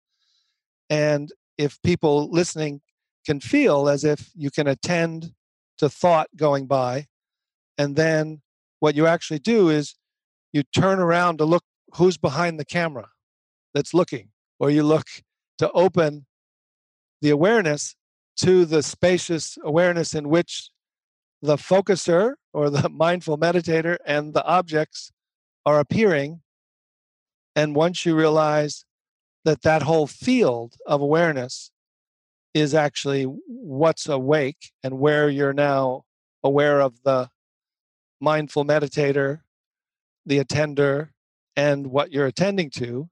[0.89, 2.81] And if people listening
[3.25, 5.33] can feel as if you can attend
[5.77, 7.07] to thought going by
[7.77, 8.41] and then
[8.79, 9.95] what you actually do is
[10.53, 11.63] you turn around to look
[11.95, 13.09] who's behind the camera
[13.73, 15.07] that's looking or you look
[15.57, 16.25] to open
[17.21, 17.95] the awareness
[18.37, 20.69] to the spacious awareness in which
[21.41, 25.11] the focuser or the mindful meditator and the objects
[25.65, 26.41] are appearing.
[27.55, 28.85] And once you realize
[29.45, 31.71] that that whole field of awareness
[32.53, 36.03] is actually what's awake and where you're now
[36.43, 37.29] aware of the
[38.19, 39.41] mindful meditator,
[40.25, 41.11] the attender,
[41.55, 43.09] and what you're attending to,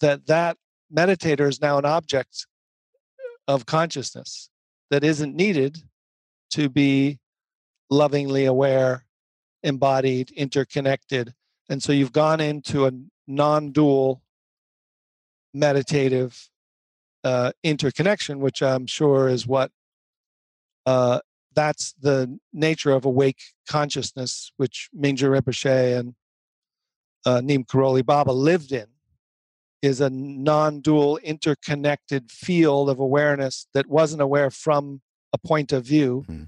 [0.00, 0.56] that that
[0.94, 2.46] meditator is now an object
[3.48, 4.50] of consciousness
[4.90, 5.82] that isn't needed
[6.50, 7.18] to be
[7.90, 9.04] lovingly aware,
[9.62, 11.32] embodied, interconnected.
[11.68, 12.92] And so you've gone into a
[13.26, 14.22] non dual
[15.52, 16.48] meditative
[17.24, 19.70] uh, interconnection, which I'm sure is what
[20.84, 21.20] uh,
[21.56, 26.14] that's the nature of awake consciousness, which Mingyur Rinpoche and
[27.24, 28.86] uh, Neem Karoli Baba lived in,
[29.82, 35.00] is a non-dual interconnected field of awareness that wasn't aware from
[35.32, 36.44] a point of view, mm-hmm.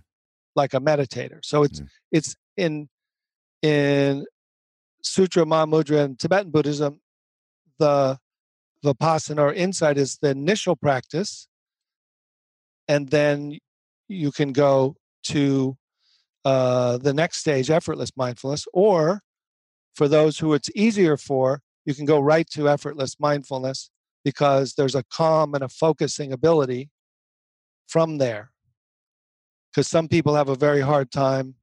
[0.55, 1.39] like a meditator.
[1.43, 1.89] So it's mm-hmm.
[2.13, 2.89] it's in
[3.63, 4.27] in
[5.03, 7.01] Sutra Mahamudra and Tibetan Buddhism,
[7.79, 8.19] the
[8.85, 11.49] Vipassana or insight is the initial practice,
[12.87, 13.59] and then
[14.09, 15.77] you can go to
[16.45, 19.23] uh, the next stage, effortless mindfulness, or
[19.95, 23.91] for those who it's easier for, you can go right to effortless mindfulness
[24.25, 26.91] because there's a calm and a focusing ability
[27.89, 28.51] from there.
[29.71, 31.57] Because some people have a very hard time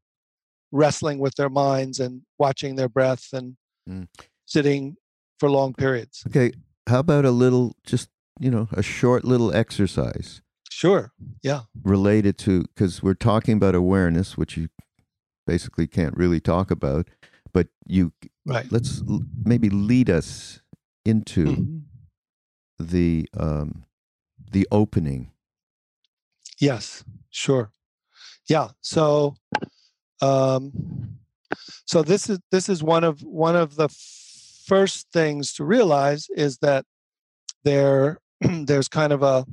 [0.71, 3.55] wrestling with their minds and watching their breath and
[3.89, 4.07] mm.
[4.45, 4.97] sitting
[5.39, 6.23] for long periods.
[6.27, 6.51] Okay.
[6.87, 10.41] How about a little, just, you know, a short little exercise?
[10.75, 11.13] Sure.
[11.41, 11.61] Yeah.
[11.83, 14.67] Related to, because we're talking about awareness, which you
[15.47, 17.07] basically can't really talk about,
[17.53, 18.11] but you,
[18.45, 18.69] right.
[18.69, 19.01] let's
[19.45, 20.59] maybe lead us
[21.05, 21.77] into mm-hmm.
[22.77, 23.85] the, um,
[24.51, 25.31] the opening.
[26.59, 27.71] Yes, sure.
[28.49, 28.71] Yeah.
[28.81, 29.37] So,
[30.21, 30.73] um,
[31.85, 33.87] so this is this is one of one of the
[34.67, 36.85] first things to realize is that
[37.63, 39.45] there there's kind of a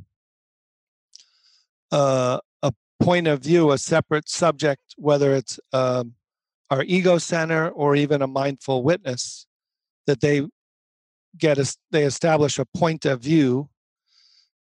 [1.92, 6.14] uh, a point of view, a separate subject, whether it's um,
[6.70, 9.46] our ego center or even a mindful witness,
[10.06, 10.46] that they
[11.38, 11.58] get
[11.90, 13.68] they establish a point of view,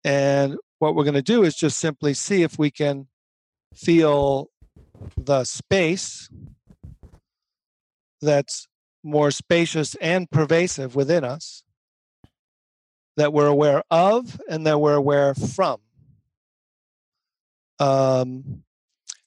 [0.02, 3.06] and what we're going to do is just simply see if we can
[3.74, 4.48] feel
[5.16, 6.28] the space
[8.20, 8.66] that's
[9.02, 11.62] more spacious and pervasive within us
[13.16, 15.78] that we're aware of and that we're aware from.
[17.80, 18.62] Um,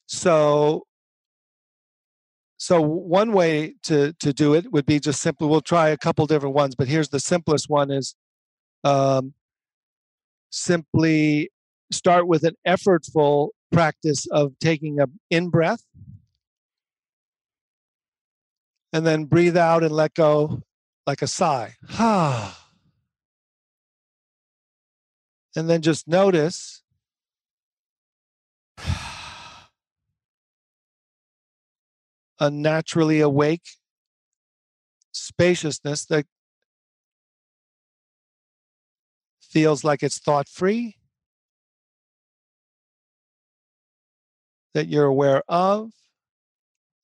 [0.06, 0.86] so,
[2.56, 5.48] so one way to to do it would be just simply.
[5.48, 8.14] We'll try a couple different ones, but here's the simplest one: is
[8.84, 9.34] um,
[10.50, 11.50] simply
[11.92, 15.84] start with an effortful practice of taking a in breath
[18.94, 20.62] and then breathe out and let go
[21.06, 21.74] like a sigh.
[21.90, 22.60] Ha.
[25.56, 26.82] And then just notice
[32.40, 33.62] a naturally awake
[35.12, 36.26] spaciousness that
[39.40, 40.96] feels like it's thought free
[44.74, 45.92] that you're aware of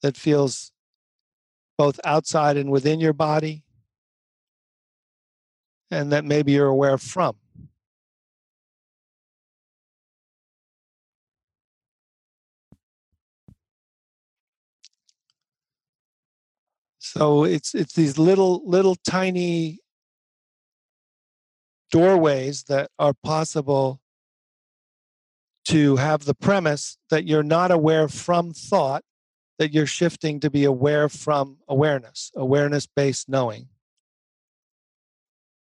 [0.02, 0.72] that feels
[1.78, 3.62] both outside and within your body,
[5.90, 7.39] and that maybe you're aware from.
[17.12, 19.80] So it's it's these little little tiny
[21.90, 24.00] doorways that are possible
[25.64, 29.02] to have the premise that you're not aware from thought,
[29.58, 33.66] that you're shifting to be aware from awareness, awareness based knowing.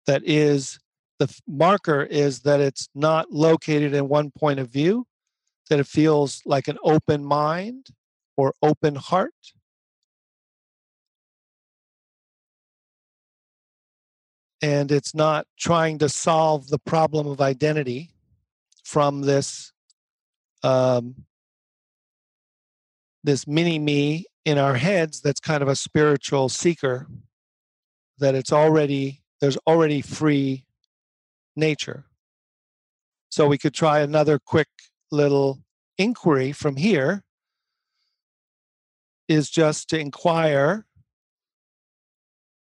[0.07, 0.79] That is,
[1.17, 5.07] the marker is that it's not located in one point of view,
[5.69, 7.87] that it feels like an open mind
[8.35, 9.31] or open heart.
[14.61, 18.11] And it's not trying to solve the problem of identity
[18.83, 19.71] from this
[20.63, 21.15] um,
[23.23, 27.07] this mini me in our heads that's kind of a spiritual seeker
[28.19, 30.65] that it's already there's already free
[31.55, 32.05] nature.
[33.29, 34.67] So we could try another quick
[35.11, 35.63] little
[35.97, 37.23] inquiry from here
[39.27, 40.85] is just to inquire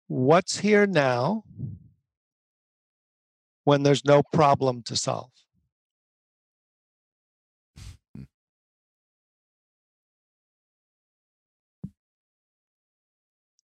[0.07, 1.43] what's here now
[3.69, 5.29] when there's no problem to solve
[8.15, 8.23] hmm.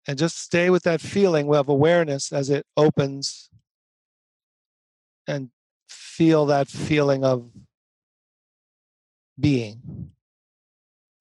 [0.08, 3.48] and just stay with that feeling of awareness as it opens
[5.28, 5.50] and
[5.88, 7.48] feel that feeling of
[9.38, 10.10] being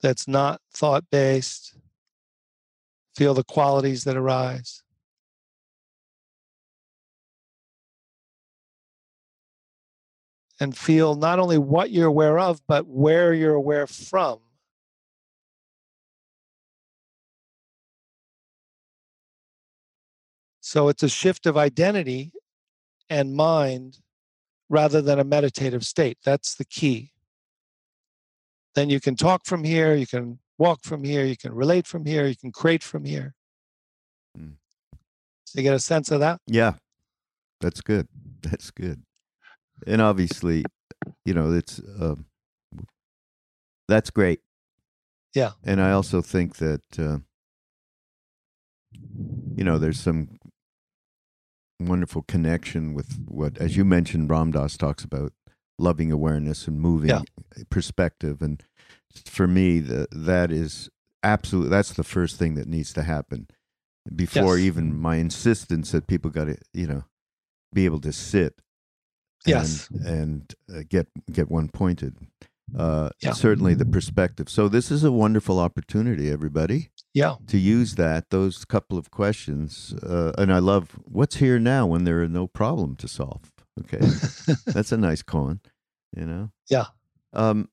[0.02, 1.78] that's not thought based.
[3.16, 4.84] Feel the qualities that arise.
[10.62, 14.40] And feel not only what you're aware of, but where you're aware from.
[20.62, 22.32] So it's a shift of identity
[23.10, 23.98] and mind
[24.70, 26.20] rather than a meditative state.
[26.24, 27.12] That's the key.
[28.76, 32.06] Then you can talk from here, you can walk from here, you can relate from
[32.06, 33.34] here, you can create from here.
[34.38, 34.54] Mm.
[35.44, 36.40] So you get a sense of that?
[36.46, 36.76] Yeah.
[37.60, 38.08] That's good.
[38.42, 39.02] That's good.
[39.88, 40.64] And obviously,
[41.26, 42.26] you know, it's um,
[43.88, 44.42] that's great.
[45.34, 45.52] Yeah.
[45.64, 47.20] And I also think that uh,
[49.56, 50.40] you know, there's some
[51.80, 55.34] wonderful connection with what, as you mentioned, Ram Dass talks about
[55.80, 57.22] loving awareness and moving yeah.
[57.70, 58.42] perspective.
[58.42, 58.64] And
[59.26, 60.90] for me, the, that is
[61.24, 63.48] absolutely that's the first thing that needs to happen
[64.16, 64.66] before yes.
[64.66, 67.04] even my insistence that people got to you know
[67.74, 68.60] be able to sit
[69.46, 69.90] yes.
[69.90, 72.16] and, and uh, get get one pointed.
[72.78, 73.34] Uh, yeah.
[73.34, 74.48] certainly the perspective.
[74.48, 77.36] So this is a wonderful opportunity everybody yeah.
[77.48, 82.04] to use that those couple of questions uh, and i love what's here now when
[82.04, 84.00] there are no problem to solve okay?
[84.66, 85.62] That's a nice con
[86.16, 86.52] you know?
[86.70, 86.86] Yeah.
[87.34, 87.70] Um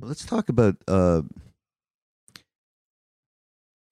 [0.00, 1.22] let's talk about uh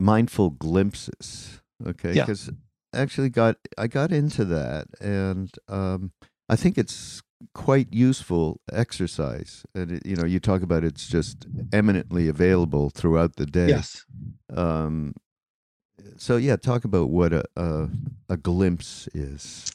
[0.01, 2.12] mindful glimpses okay?
[2.12, 2.55] Because yeah.
[2.94, 6.12] Actually got i got into that and um
[6.48, 9.64] i think it's quite useful exercise.
[9.74, 13.68] And it, you know, you talk about it's just eminently available throughout the day.
[13.68, 14.04] Yes.
[14.54, 15.14] Um,
[16.16, 17.88] so yeah, talk about what a, a,
[18.28, 19.70] a glimpse is.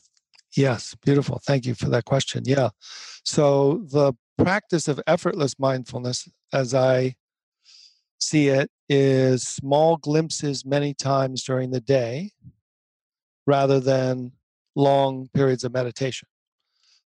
[0.55, 1.39] Yes, beautiful.
[1.45, 2.43] Thank you for that question.
[2.45, 2.69] Yeah.
[3.23, 7.15] So the practice of effortless mindfulness, as I
[8.19, 12.31] see it, is small glimpses many times during the day
[13.49, 14.31] rather than
[14.75, 16.27] long periods of meditation.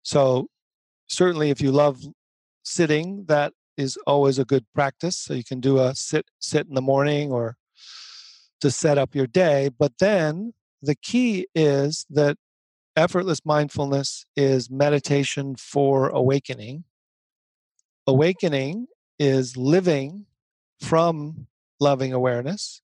[0.04, 0.50] So
[1.08, 2.02] certainly if you love
[2.64, 5.16] sitting, that is always a good practice.
[5.16, 7.56] So you can do a sit sit in the morning or
[8.60, 9.70] to set up your day.
[9.80, 12.36] But then the key is that
[12.96, 16.84] effortless mindfulness is meditation for awakening.
[18.06, 20.26] Awakening is living
[20.82, 21.48] from
[21.80, 22.82] loving awareness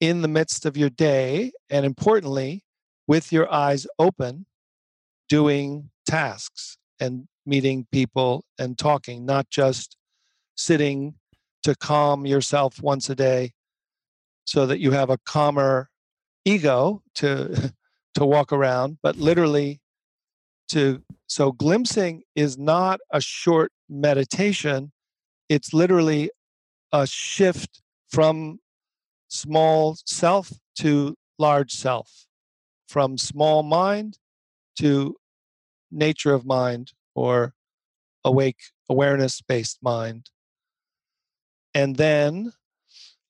[0.00, 2.64] in the midst of your day, and importantly,
[3.06, 4.46] with your eyes open,
[5.28, 9.96] doing tasks and meeting people and talking, not just
[10.56, 11.14] sitting
[11.62, 13.52] to calm yourself once a day
[14.44, 15.88] so that you have a calmer
[16.44, 17.72] ego to
[18.14, 19.80] to walk around, but literally
[20.68, 24.92] to so glimpsing is not a short meditation.
[25.48, 26.30] It's literally
[26.92, 28.58] a shift from
[29.28, 32.26] small self to large self,
[32.92, 34.18] from small mind
[34.78, 35.16] to
[35.90, 37.54] nature of mind or
[38.22, 40.28] awake awareness based mind.
[41.74, 42.52] And then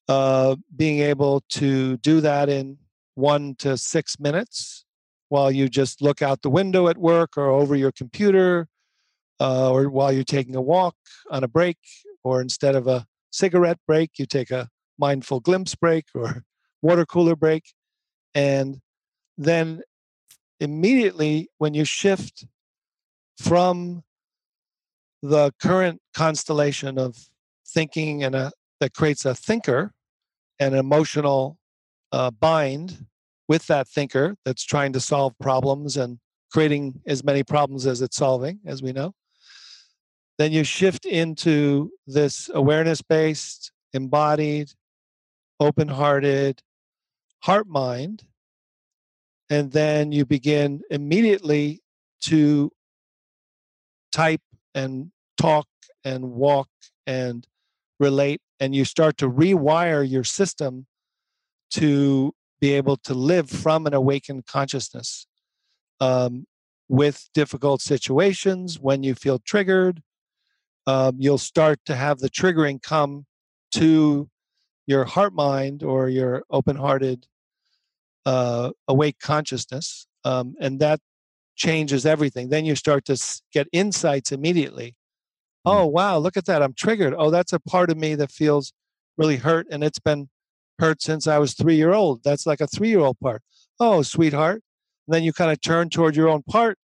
[0.09, 2.77] uh, being able to do that in
[3.15, 4.83] one to six minutes
[5.29, 8.67] while you just look out the window at work or over your computer
[9.39, 10.97] uh, or while you're taking a walk
[11.31, 11.77] on a break
[12.21, 14.67] or instead of a cigarette break you take a
[14.99, 16.43] mindful glimpse break or
[16.81, 17.63] water cooler break
[18.35, 18.81] and
[19.37, 19.81] then
[20.59, 22.45] immediately when you shift
[23.37, 24.03] from
[25.21, 27.17] the current constellation of
[27.67, 29.93] thinking and a, that creates a thinker
[30.59, 31.57] an emotional
[32.11, 33.05] uh, bind
[33.47, 36.19] with that thinker that's trying to solve problems and
[36.51, 39.13] creating as many problems as it's solving as we know
[40.37, 44.71] then you shift into this awareness based embodied
[45.59, 46.61] open hearted
[47.41, 48.23] heart mind
[49.53, 51.79] and then you begin immediately
[52.21, 52.71] to
[54.11, 54.41] type
[54.73, 55.67] and talk
[56.03, 56.69] and walk
[57.05, 57.45] and
[57.99, 60.87] relate and you start to rewire your system
[61.69, 65.27] to be able to live from an awakened consciousness
[65.99, 66.45] um,
[66.89, 70.01] with difficult situations when you feel triggered.
[70.87, 73.27] Um, you'll start to have the triggering come
[73.75, 74.27] to
[74.87, 77.27] your heart mind or your open hearted
[78.25, 80.99] uh, awake consciousness um, and that
[81.55, 82.49] changes everything.
[82.49, 84.95] Then you start to get insights immediately.
[85.65, 85.71] Mm.
[85.71, 86.61] Oh, wow, look at that.
[86.61, 87.13] I'm triggered.
[87.17, 88.73] Oh, that's a part of me that feels
[89.17, 90.29] really hurt and it's been
[90.79, 92.23] hurt since I was three year old.
[92.23, 93.41] That's like a three year old part.
[93.79, 94.63] Oh, sweetheart.
[95.07, 96.77] And then you kind of turn toward your own part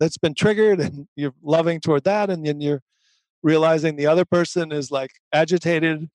[0.00, 2.30] that's been triggered and you're loving toward that.
[2.30, 2.82] And then you're
[3.42, 6.08] realizing the other person is like agitated.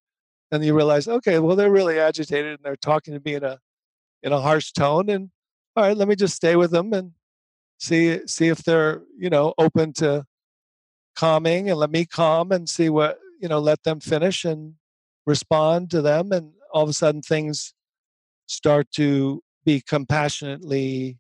[0.54, 3.60] And you realize, okay, well, they're really agitated and they're talking to me in a
[4.24, 5.10] in a harsh tone.
[5.10, 5.30] And
[5.76, 7.12] all right, let me just stay with them and
[7.80, 10.26] see see if they're you know open to
[11.16, 14.76] calming and let me calm and see what you know let them finish and
[15.26, 17.74] respond to them and all of a sudden things
[18.48, 21.18] start to be compassionately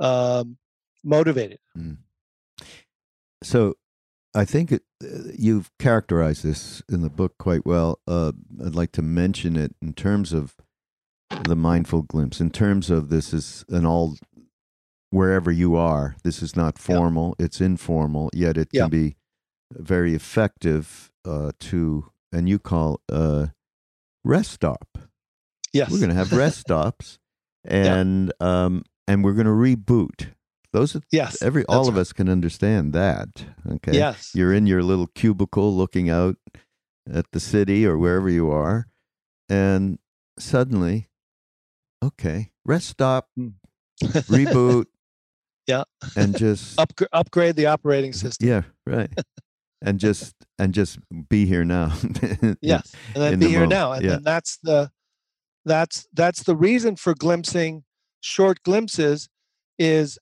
[0.00, 0.58] um,
[1.02, 1.96] motivated mm.
[3.42, 3.74] So
[4.34, 8.00] I think it, uh, you've characterized this in the book quite well.
[8.06, 8.32] Uh,
[8.64, 10.54] I'd like to mention it in terms of
[11.44, 14.16] the mindful glimpse, in terms of this is an all
[15.10, 16.16] wherever you are.
[16.24, 17.46] This is not formal; yeah.
[17.46, 18.82] it's informal, yet it yeah.
[18.82, 19.16] can be
[19.72, 23.48] very effective uh, to, and you call uh,
[24.24, 24.98] rest stop.
[25.72, 27.18] Yes, we're going to have rest stops,
[27.64, 28.64] and yeah.
[28.64, 30.28] um, and we're going to reboot.
[30.72, 32.00] Those are yes, every all of right.
[32.00, 33.44] us can understand that.
[33.70, 33.92] Okay.
[33.92, 34.32] Yes.
[34.34, 36.36] You're in your little cubicle looking out
[37.10, 38.86] at the city or wherever you are,
[39.48, 39.98] and
[40.38, 41.08] suddenly,
[42.02, 43.48] okay, rest stop, hmm.
[44.02, 44.86] reboot.
[45.68, 45.84] Yeah.
[46.16, 48.48] And just Up, upgrade the operating system.
[48.48, 49.08] Yeah, right.
[49.80, 50.98] and just and just
[51.28, 51.92] be here now.
[52.60, 52.92] yes.
[53.14, 53.70] And then be the here moment.
[53.70, 53.92] now.
[53.92, 54.10] And yeah.
[54.10, 54.90] then that's the
[55.64, 57.84] that's that's the reason for glimpsing
[58.20, 59.28] short glimpses
[59.78, 60.18] is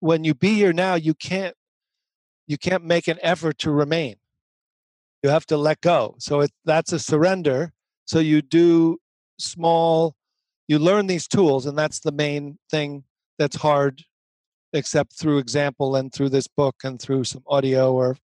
[0.00, 1.56] when you be here now, you can't
[2.46, 4.16] you can't make an effort to remain.
[5.22, 6.16] You have to let go.
[6.18, 7.72] So it, that's a surrender.
[8.04, 8.98] So you do
[9.38, 10.14] small,
[10.68, 13.04] you learn these tools, and that's the main thing
[13.38, 14.04] that's hard,
[14.72, 18.16] except through example and through this book and through some audio or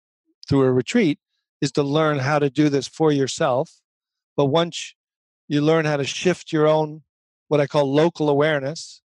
[0.47, 1.19] through a retreat,
[1.61, 3.81] is to learn how to do this for yourself.
[4.37, 4.95] But once
[5.47, 7.03] you learn how to shift your own,
[7.49, 9.01] what I call local awareness,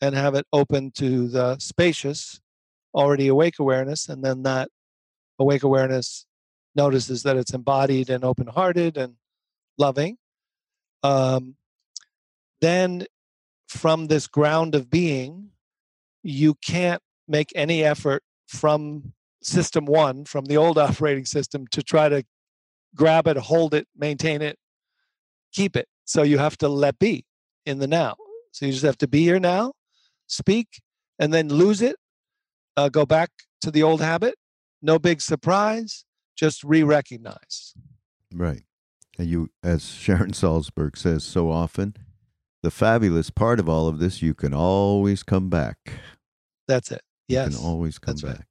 [0.00, 2.40] and have it open to the spacious,
[2.94, 4.08] already awake awareness.
[4.08, 4.68] And then that
[5.38, 6.26] awake awareness
[6.74, 9.14] notices that it's embodied and open hearted and
[9.76, 10.18] loving.
[11.02, 11.56] Um,
[12.60, 13.06] then
[13.68, 15.50] from this ground of being,
[16.22, 22.08] you can't make any effort from system one, from the old operating system, to try
[22.08, 22.24] to
[22.94, 24.58] grab it, hold it, maintain it,
[25.52, 25.88] keep it.
[26.04, 27.24] So you have to let be
[27.66, 28.16] in the now.
[28.52, 29.72] So you just have to be here now
[30.28, 30.80] speak,
[31.18, 31.96] and then lose it,
[32.76, 33.30] uh, go back
[33.62, 34.34] to the old habit.
[34.80, 36.04] No big surprise,
[36.36, 37.74] just re recognize.
[38.32, 38.62] Right.
[39.18, 41.96] And you, as Sharon Salzberg says so often,
[42.62, 45.76] the fabulous part of all of this, you can always come back.
[46.66, 47.02] That's it.
[47.28, 47.52] Yes.
[47.52, 48.32] You can always come that's back.
[48.32, 48.44] Right.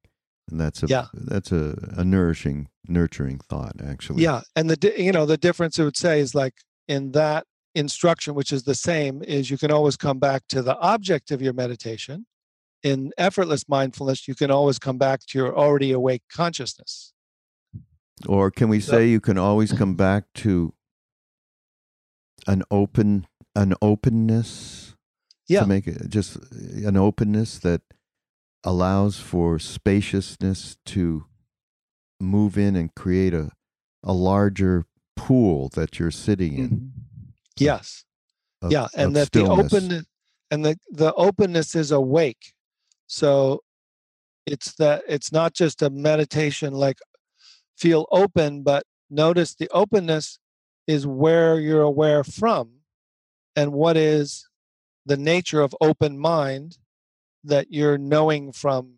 [0.49, 1.07] And that's a yeah.
[1.13, 4.23] that's a, a nourishing, nurturing thought, actually.
[4.23, 4.41] Yeah.
[4.55, 6.53] And the you know, the difference I would say is like
[6.87, 7.45] in that
[7.75, 11.41] instruction, which is the same, is you can always come back to the object of
[11.41, 12.25] your meditation.
[12.83, 17.11] In effortless mindfulness, you can always come back to your already awake consciousness.
[18.25, 20.73] Or can we say you can always come back to
[22.47, 24.95] an open an openness?
[25.47, 25.61] Yeah.
[25.61, 27.81] To make it just an openness that
[28.63, 31.25] allows for spaciousness to
[32.19, 33.51] move in and create a
[34.03, 34.85] a larger
[35.15, 36.69] pool that you're sitting in.
[36.69, 37.23] Mm-hmm.
[37.57, 38.03] Yes.
[38.61, 39.71] Of, yeah, and that stillness.
[39.71, 40.05] the openness
[40.51, 42.53] and the the openness is awake.
[43.07, 43.61] So
[44.45, 46.97] it's that it's not just a meditation like
[47.77, 50.39] feel open, but notice the openness
[50.87, 52.71] is where you're aware from
[53.55, 54.47] and what is
[55.05, 56.77] the nature of open mind
[57.43, 58.95] that you're knowing from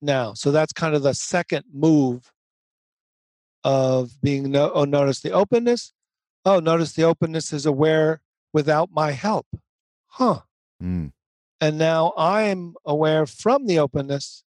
[0.00, 0.34] now.
[0.34, 2.32] So that's kind of the second move
[3.64, 5.92] of being no, oh, notice the openness
[6.44, 8.20] oh, notice the openness is aware
[8.52, 9.46] without my help.
[10.08, 10.40] Huh.
[10.82, 11.12] Mm.
[11.60, 14.44] And now I'm aware from the openness,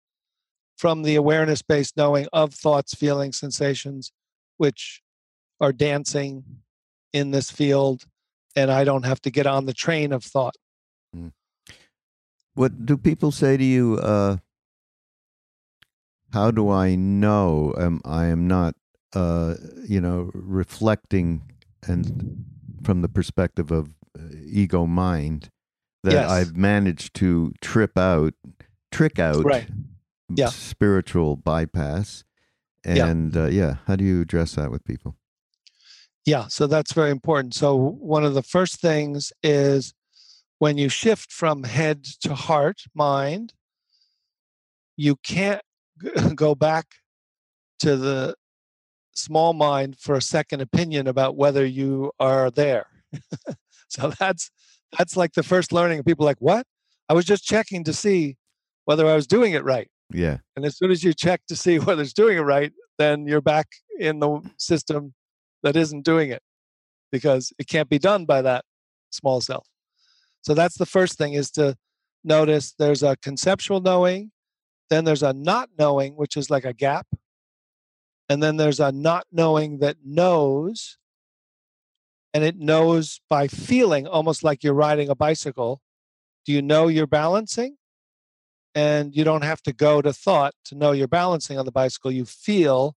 [0.78, 4.12] from the awareness based knowing of thoughts, feelings, sensations,
[4.58, 5.02] which
[5.60, 6.44] are dancing
[7.14, 8.06] in this field.
[8.56, 10.56] And I don't have to get on the train of thought.
[11.16, 11.34] Mm.
[12.54, 13.98] What do people say to you?
[13.98, 14.38] Uh,
[16.32, 18.76] how do I know um, I am not,
[19.14, 19.56] uh,
[19.88, 21.42] you know, reflecting
[21.86, 22.46] and
[22.84, 25.50] from the perspective of uh, ego mind
[26.04, 26.30] that yes.
[26.30, 28.34] I've managed to trip out,
[28.92, 29.68] trick out, right.
[30.30, 30.48] yeah.
[30.48, 32.24] spiritual bypass.
[32.84, 33.44] And yeah.
[33.44, 35.16] Uh, yeah, how do you address that with people?
[36.26, 37.54] Yeah, so that's very important.
[37.54, 39.94] So, one of the first things is
[40.58, 43.54] when you shift from head to heart, mind,
[44.98, 45.62] you can't
[46.36, 46.86] go back
[47.80, 48.36] to the
[49.14, 52.88] small mind for a second opinion about whether you are there.
[53.88, 54.50] so that's
[54.98, 56.04] that's like the first learning.
[56.04, 56.66] People like, what?
[57.08, 58.38] I was just checking to see
[58.86, 59.90] whether I was doing it right.
[60.12, 60.38] Yeah.
[60.56, 63.42] And as soon as you check to see whether it's doing it right, then you're
[63.42, 63.68] back
[64.00, 65.14] in the system
[65.66, 66.42] that isn't doing it
[67.12, 68.64] because it can't be done by that
[69.10, 69.68] small self.
[70.42, 71.76] So that's the first thing is to
[72.24, 74.32] notice there's a conceptual knowing,
[74.90, 77.08] then there's a not knowing, which is like a gap
[78.30, 80.98] and then there's a not knowing that knows
[82.34, 85.82] and it knows by feeling almost like you're riding a bicycle
[86.46, 87.78] do you know you're balancing
[88.76, 92.12] and you don't have to go to thought to know you're balancing on the bicycle.
[92.12, 92.96] You feel,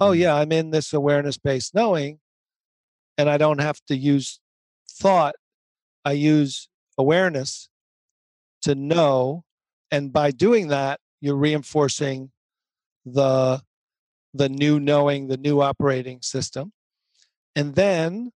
[0.00, 0.18] oh, Mm.
[0.18, 2.20] yeah, I'm in this awareness based knowing,
[3.18, 4.40] and I don't have to use
[4.90, 5.34] thought.
[6.04, 6.68] I use
[6.98, 7.68] awareness
[8.62, 9.44] to know.
[9.90, 12.30] And by doing that, you're reinforcing
[13.04, 13.62] the
[14.34, 16.72] the new knowing, the new operating system.
[17.54, 18.32] And then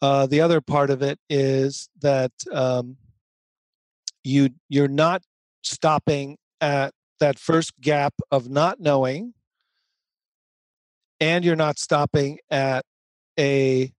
[0.00, 2.96] uh, the other part of it is that um,
[4.22, 5.22] you you're not
[5.62, 9.34] stopping at that first gap of not knowing,
[11.24, 12.84] and you're not stopping at
[13.40, 13.90] a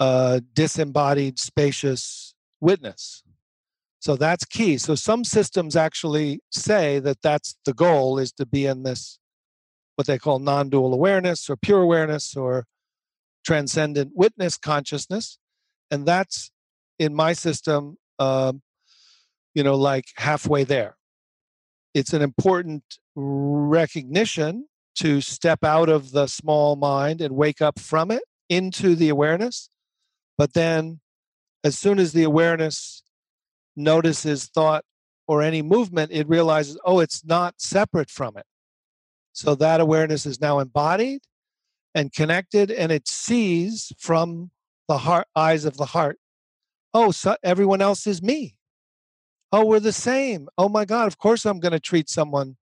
[0.00, 3.22] uh, disembodied, spacious witness.
[4.00, 4.78] So that's key.
[4.78, 9.20] So some systems actually say that that's the goal is to be in this
[9.94, 12.66] what they call non-dual awareness or pure awareness or
[13.46, 15.38] transcendent witness consciousness
[15.92, 16.50] and that's
[16.98, 18.60] in my system um,
[19.54, 20.96] you know like halfway there
[21.92, 22.82] it's an important
[23.14, 29.08] recognition to step out of the small mind and wake up from it into the
[29.08, 29.70] awareness
[30.36, 31.00] but then
[31.62, 33.02] as soon as the awareness
[33.76, 34.84] notices thought
[35.26, 38.46] or any movement it realizes oh it's not separate from it
[39.32, 41.22] so that awareness is now embodied
[41.94, 44.50] and connected, and it sees from
[44.88, 46.18] the heart eyes of the heart.
[46.92, 48.56] Oh, so everyone else is me.
[49.52, 50.48] Oh, we're the same.
[50.58, 52.56] Oh my God, of course I'm going to treat someone,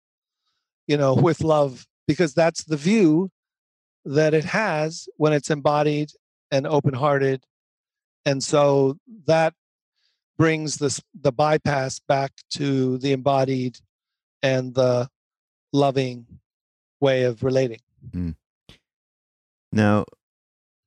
[0.86, 3.30] you know, with love because that's the view
[4.04, 6.10] that it has when it's embodied
[6.50, 7.44] and open-hearted.
[8.26, 8.98] And so
[9.28, 9.54] that
[10.36, 13.78] brings this the bypass back to the embodied
[14.42, 15.08] and the
[15.72, 16.26] loving
[17.00, 17.78] way of relating.
[18.10, 18.34] Mm.
[19.70, 20.04] Now,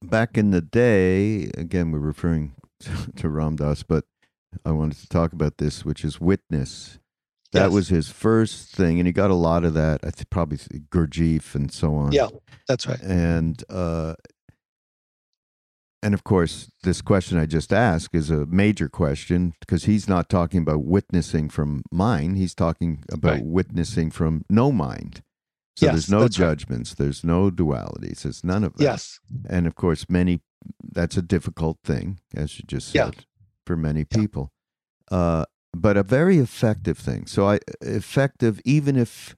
[0.02, 2.52] back in the day, again, we're referring
[3.16, 4.04] to Ram Dass, but
[4.66, 7.00] I wanted to talk about this, which is witness.
[7.54, 7.72] That Yes.
[7.72, 10.02] was his first thing, and he got a lot of that.
[10.04, 12.12] I think probably Gurdjieff and so on.
[12.12, 12.28] Yeah,
[12.68, 13.00] that's right.
[13.02, 14.16] and uh,
[16.02, 20.28] and of course, this question I just asked is a major question because he's not
[20.30, 23.46] talking about witnessing from mind; he's talking about Right.
[23.46, 25.22] witnessing from no mind.
[25.76, 26.50] So Yes, there's no that's right.
[26.50, 28.84] judgments, there's no dualities, there's none of that.
[28.84, 29.20] Yes.
[29.50, 30.42] And of course, many
[30.84, 33.06] that's a difficult thing, as you just Yeah.
[33.06, 33.26] said,
[33.66, 34.18] for many Yeah.
[34.20, 34.52] people.
[35.12, 37.26] Uh, but a very effective thing.
[37.26, 39.36] So I effective even if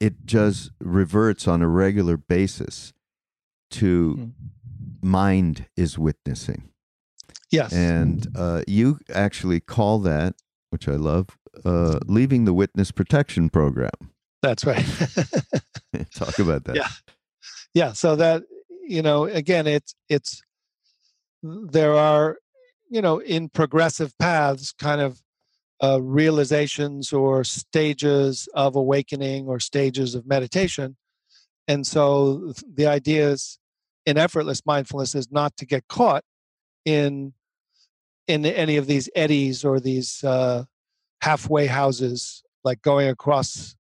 [0.00, 2.92] it just reverts on a regular basis
[3.70, 4.32] to Mm.
[5.02, 6.70] mind is witnessing.
[7.50, 7.72] Yes.
[7.72, 10.34] And uh, you actually call that,
[10.70, 11.28] which I love,
[11.64, 13.90] uh, leaving the witness protection program.
[14.42, 14.84] that's right.
[16.14, 16.76] Talk about that.
[16.76, 16.88] Yeah.
[17.72, 17.92] yeah.
[17.92, 18.42] So that,
[18.86, 20.42] you know, again, it's, it's,
[21.42, 22.38] there are,
[22.90, 25.22] you know, in progressive paths, kind of
[25.84, 30.96] uh, realizations or stages of awakening or stages of meditation.
[31.66, 33.58] And so the idea is
[34.06, 36.24] in effortless mindfulness is not to get caught
[36.84, 37.34] in
[38.26, 40.64] in any of these eddies or these uh,
[41.20, 43.76] halfway houses, like going across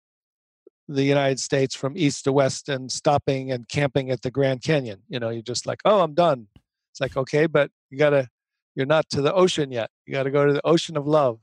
[0.86, 5.01] the United States from east to west and stopping and camping at the Grand Canyon.
[5.09, 6.46] You know, you're just like, oh, I'm done.
[6.92, 8.28] It's like, okay, but you gotta,
[8.76, 9.90] you're not to the ocean yet.
[10.07, 11.40] You gotta go to the ocean of love.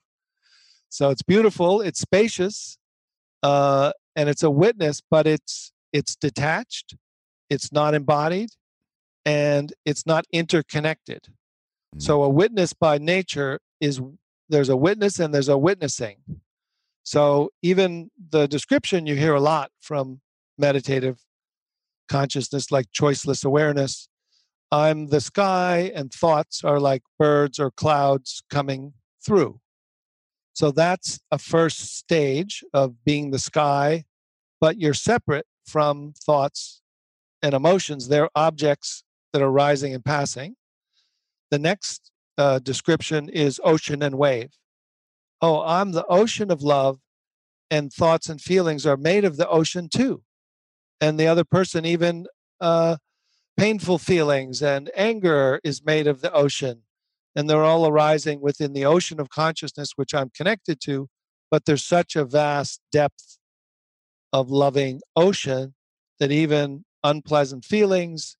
[0.95, 2.77] So it's beautiful, it's spacious,
[3.43, 6.95] uh, and it's a witness, but it's it's detached,
[7.49, 8.51] it's not embodied,
[9.25, 11.27] and it's not interconnected.
[11.93, 12.01] Mm.
[12.01, 13.99] So a witness by nature is
[14.47, 16.15] there's a witness and there's a witnessing.
[17.03, 20.21] So even the description you hear a lot from
[20.57, 21.19] meditative
[22.07, 24.07] consciousness, like choiceless awareness.
[24.71, 29.59] I'm the sky, and thoughts are like birds or clouds coming through.
[30.55, 34.05] So that's a first stage of being the sky,
[34.61, 36.81] but you're separate from thoughts
[37.41, 38.07] and emotions.
[38.07, 39.03] They're objects
[39.33, 40.55] that are rising and passing.
[41.51, 44.51] The next uh, description is ocean and wave.
[45.41, 46.99] Oh, I'm the ocean of love,
[47.69, 50.23] and thoughts and feelings are made of the ocean too.
[51.01, 52.27] And the other person, even
[52.61, 52.95] uh,
[53.57, 56.84] painful feelings and anger, is made of the ocean.
[57.35, 61.09] And they're all arising within the ocean of consciousness, which I'm connected to.
[61.51, 63.37] But there's such a vast depth
[64.31, 65.73] of loving ocean
[66.19, 68.37] that even unpleasant feelings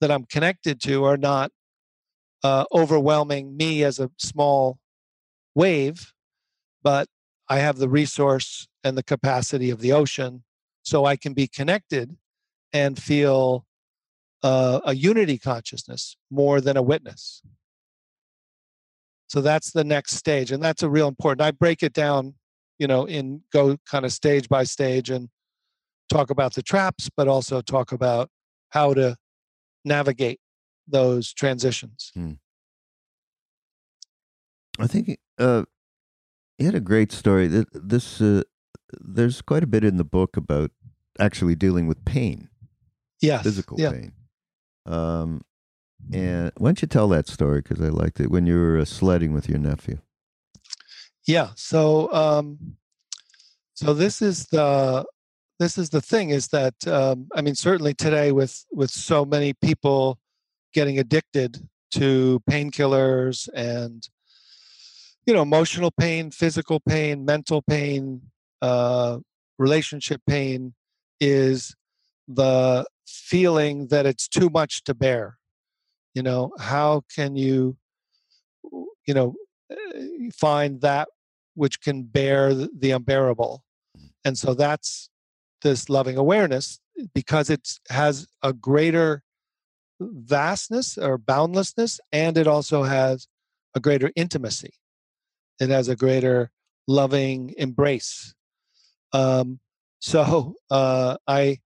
[0.00, 1.50] that I'm connected to are not
[2.44, 4.78] uh, overwhelming me as a small
[5.54, 6.12] wave,
[6.82, 7.08] but
[7.48, 10.44] I have the resource and the capacity of the ocean
[10.82, 12.16] so I can be connected
[12.72, 13.66] and feel
[14.42, 17.42] uh, a unity consciousness more than a witness.
[19.28, 21.42] So that's the next stage, and that's a real important.
[21.42, 22.34] I break it down
[22.78, 25.28] you know, in go kind of stage by stage and
[26.10, 28.30] talk about the traps, but also talk about
[28.70, 29.16] how to
[29.84, 30.40] navigate
[30.86, 32.10] those transitions.
[32.14, 32.32] Hmm.
[34.78, 35.64] I think uh,
[36.58, 37.64] you had a great story.
[37.72, 38.42] This uh,
[39.00, 40.70] there's quite a bit in the book about
[41.18, 42.48] actually dealing with pain,
[43.20, 43.90] yes, physical yeah.
[43.90, 44.12] pain.
[44.86, 45.42] Um,
[46.12, 47.60] and why don't you tell that story?
[47.60, 49.98] Because I liked it when you were uh, sledding with your nephew.
[51.26, 51.50] Yeah.
[51.56, 52.76] So, um,
[53.74, 55.04] so this is the
[55.58, 59.52] this is the thing is that um, I mean certainly today with with so many
[59.52, 60.18] people
[60.72, 64.08] getting addicted to painkillers and
[65.26, 68.22] you know emotional pain, physical pain, mental pain,
[68.62, 69.18] uh,
[69.58, 70.74] relationship pain
[71.20, 71.74] is
[72.26, 75.37] the feeling that it's too much to bear
[76.18, 77.76] you know how can you
[79.06, 79.36] you know
[79.70, 81.06] eh, find that
[81.54, 83.62] which can bear the unbearable?
[84.24, 85.10] And so that's
[85.62, 86.80] this loving awareness
[87.14, 89.22] because it has a greater
[90.00, 93.28] vastness or boundlessness and it also has
[93.76, 94.72] a greater intimacy.
[95.60, 96.50] It has a greater
[96.88, 98.34] loving embrace.
[99.12, 99.60] Um,
[100.00, 101.58] so uh, i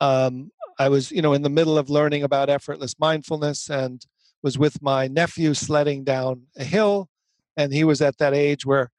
[0.00, 0.50] um,
[0.80, 4.02] I was, you know, in the middle of learning about effortless mindfulness and
[4.42, 7.10] was with my nephew sledding down a hill.
[7.54, 8.90] And he was at that age where,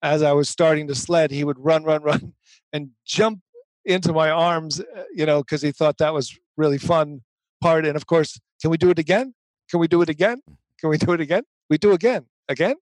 [0.00, 2.34] as I was starting to sled, he would run, run, run
[2.72, 3.40] and jump
[3.84, 7.22] into my arms, uh, you know, because he thought that was really fun
[7.60, 7.84] part.
[7.84, 9.34] And of course, can we do it again?
[9.72, 10.40] Can we do it again?
[10.78, 11.42] Can we do it again?
[11.68, 12.76] We do again, again.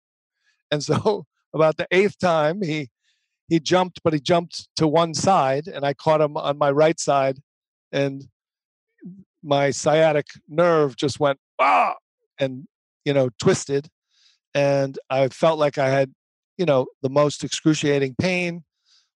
[0.70, 1.24] And so
[1.54, 2.90] about the eighth time, he
[3.48, 7.00] he jumped, but he jumped to one side, and I caught him on my right
[7.00, 7.38] side,
[7.92, 8.26] and
[9.42, 11.94] my sciatic nerve just went ah!
[12.38, 12.66] and
[13.04, 13.88] you know twisted
[14.54, 16.12] and i felt like i had
[16.58, 18.64] you know the most excruciating pain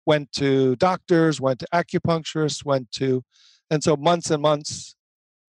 [0.06, 3.22] went to doctors went to acupuncturists went to
[3.70, 4.94] and so months and months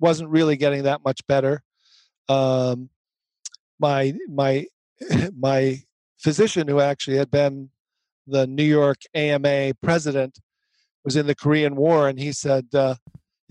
[0.01, 1.63] wasn't really getting that much better.
[2.27, 2.89] Um,
[3.79, 4.65] my my
[5.37, 5.81] my
[6.19, 7.69] physician who actually had been
[8.27, 10.37] the new york ama president
[11.03, 12.95] was in the korean war and he said uh,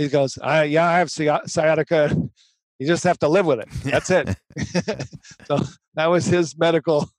[0.01, 2.17] he goes, I, yeah, I have sciatica.
[2.79, 3.69] You just have to live with it.
[3.85, 4.35] That's it.
[5.47, 5.59] so
[5.97, 7.11] that was his medical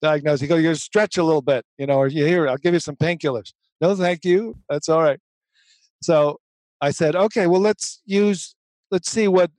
[0.00, 0.42] diagnosis.
[0.42, 2.78] He goes, you stretch a little bit, you know, or you here, I'll give you
[2.78, 3.52] some painkillers.
[3.80, 4.58] No, thank you.
[4.68, 5.18] That's all right.
[6.04, 6.38] So
[6.80, 8.54] I said, okay, well, let's use,
[8.92, 9.50] let's see what,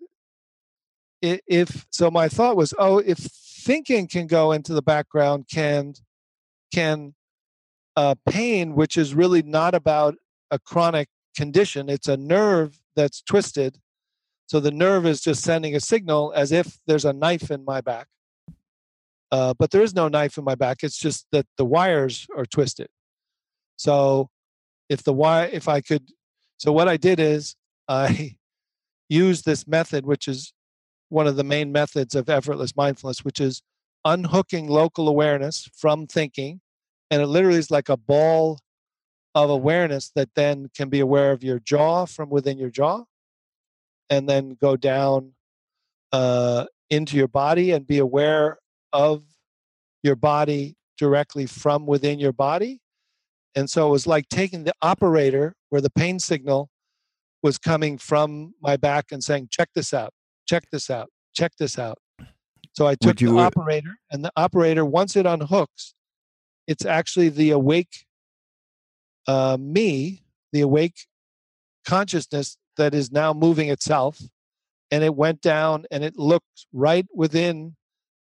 [1.22, 5.94] if, so my thought was, oh, if thinking can go into the background, can,
[6.74, 7.16] can
[7.96, 10.16] uh, pain, which is really not about
[10.52, 11.90] a chronic condition.
[11.90, 13.80] It's a nerve that's twisted.
[14.48, 17.82] So the nerve is just sending a signal as if there's a knife in my
[17.82, 18.08] back.
[19.32, 20.78] Uh, but there is no knife in my back.
[20.82, 22.88] It's just that the wires are twisted.
[23.76, 24.30] So
[24.90, 26.10] if the wire, if I could,
[26.58, 27.56] so what I did is
[27.88, 28.38] I
[29.10, 30.52] used this method, which is
[31.10, 33.62] one of the main methods of effortless mindfulness, which is
[34.06, 36.62] unhooking local awareness from thinking.
[37.12, 38.60] And it literally is like a ball
[39.36, 43.04] of awareness that then can be aware of your jaw from within your jaw
[44.10, 45.34] and then go down
[46.12, 48.58] uh, into your body and be aware
[48.92, 49.24] of
[50.04, 52.82] your body directly from within your body.
[53.56, 56.70] And so it was like taking the operator where the pain signal
[57.42, 60.14] was coming from my back and saying, check this out,
[60.48, 61.98] check this out, check this out.
[62.74, 65.94] So I took the operator, and the operator, once it unhooks,
[66.70, 68.06] it's actually the awake
[69.28, 70.22] uh, me,
[70.54, 71.08] the awake
[71.84, 74.22] consciousness that is now moving itself,
[74.92, 77.76] and it went down and it looked right within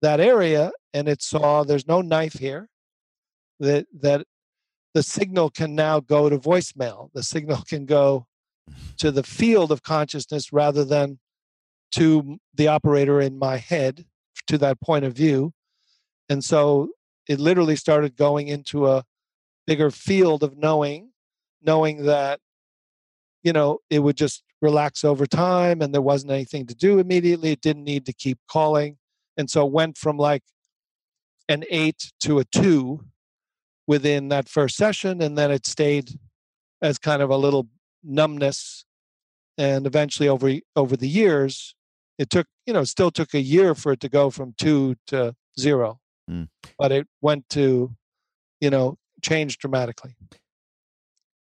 [0.02, 2.68] that area and it saw there's no knife here.
[3.62, 4.26] That that
[4.94, 7.12] the signal can now go to voicemail.
[7.14, 8.28] The signal can go
[8.98, 11.20] to the field of consciousness rather than
[11.94, 14.06] to the operator in my head
[14.48, 15.54] to that point of view.
[16.28, 16.90] And so
[17.28, 19.04] it literally started going into a
[19.66, 21.12] bigger field of knowing,
[21.62, 22.40] knowing that,
[23.44, 27.52] you know, it would just relax over time and there wasn't anything to do immediately.
[27.52, 28.98] It didn't need to keep calling.
[29.38, 30.44] And so went from like
[31.50, 33.06] an eight to a two
[33.88, 35.22] within that first session.
[35.22, 36.20] And then it stayed
[36.82, 37.68] as kind of a little
[38.04, 38.86] numbness.
[39.58, 41.76] And eventually over over the years,
[42.18, 45.36] it took, you know, still took a year for it to go from two to
[45.60, 46.00] zero.
[46.30, 46.50] Mm.
[46.78, 47.96] But it went to,
[48.62, 50.16] you know, change dramatically.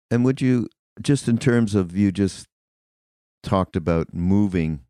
[0.09, 0.67] And would you,
[1.01, 2.47] just in terms of you just
[3.43, 4.81] talked about moving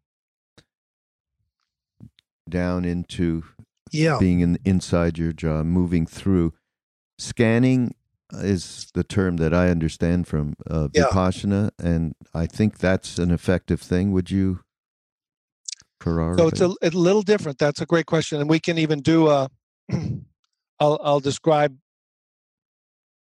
[2.50, 3.44] down into
[3.92, 4.18] yeah.
[4.20, 6.54] being in, inside your jaw, moving through.
[7.22, 7.94] scanning
[8.34, 11.06] is the term that I understand from uh, Yeah.
[11.06, 14.12] Vipassana, and I think that's an effective thing.
[14.12, 14.62] Would you?
[16.04, 17.60] So it's a, it's a little different.
[17.60, 19.50] That's a great question, and we can even do a.
[20.80, 21.78] I'll I'll describe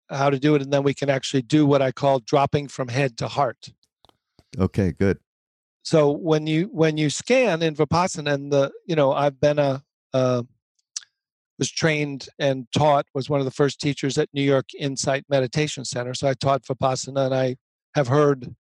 [0.10, 2.88] how to do it, and then we can actually do what I call dropping from
[2.88, 3.70] head to heart.
[4.58, 5.20] okay, good.
[5.84, 9.84] So when you when you scan in Vipassana, and the you know I've been a
[10.14, 10.44] uh,
[11.58, 15.86] was trained and taught was one of the first teachers at New York Insight Meditation
[15.86, 16.14] Center.
[16.14, 17.56] So I taught Vipassana, and I
[17.96, 18.56] have heard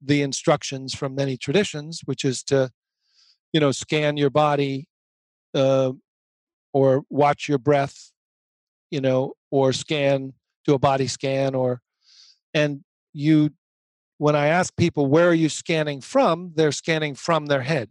[0.00, 2.70] the instructions from many traditions, which is to
[3.52, 4.88] you know scan your body
[5.54, 5.92] uh,
[6.72, 8.12] or watch your breath,
[8.90, 10.32] you know, or scan
[10.64, 11.80] do a body scan or
[12.54, 13.50] and you
[14.18, 17.90] when I ask people where are you scanning from, they're scanning from their head.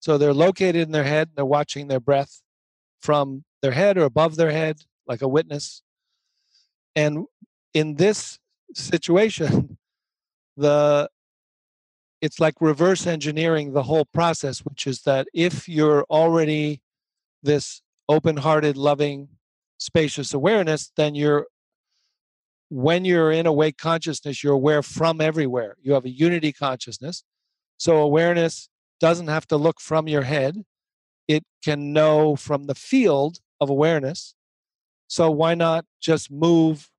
[0.00, 2.42] So they're located in their head, they're watching their breath
[3.00, 5.82] from their head or above their head, like a witness.
[6.94, 7.24] And
[7.72, 8.38] in this
[8.74, 9.78] situation,
[10.56, 11.08] the
[12.20, 16.80] it's like reverse engineering the whole process, which is that if you're already
[17.42, 19.28] this open-hearted, loving,
[19.78, 21.46] spacious awareness, then you're
[22.70, 25.76] when you're in awake consciousness, you're aware from everywhere.
[25.82, 27.22] You have a unity consciousness.
[27.76, 28.68] So awareness
[29.00, 30.64] doesn't have to look from your head,
[31.28, 34.34] it can know from the field of awareness.
[35.06, 36.90] So why not just move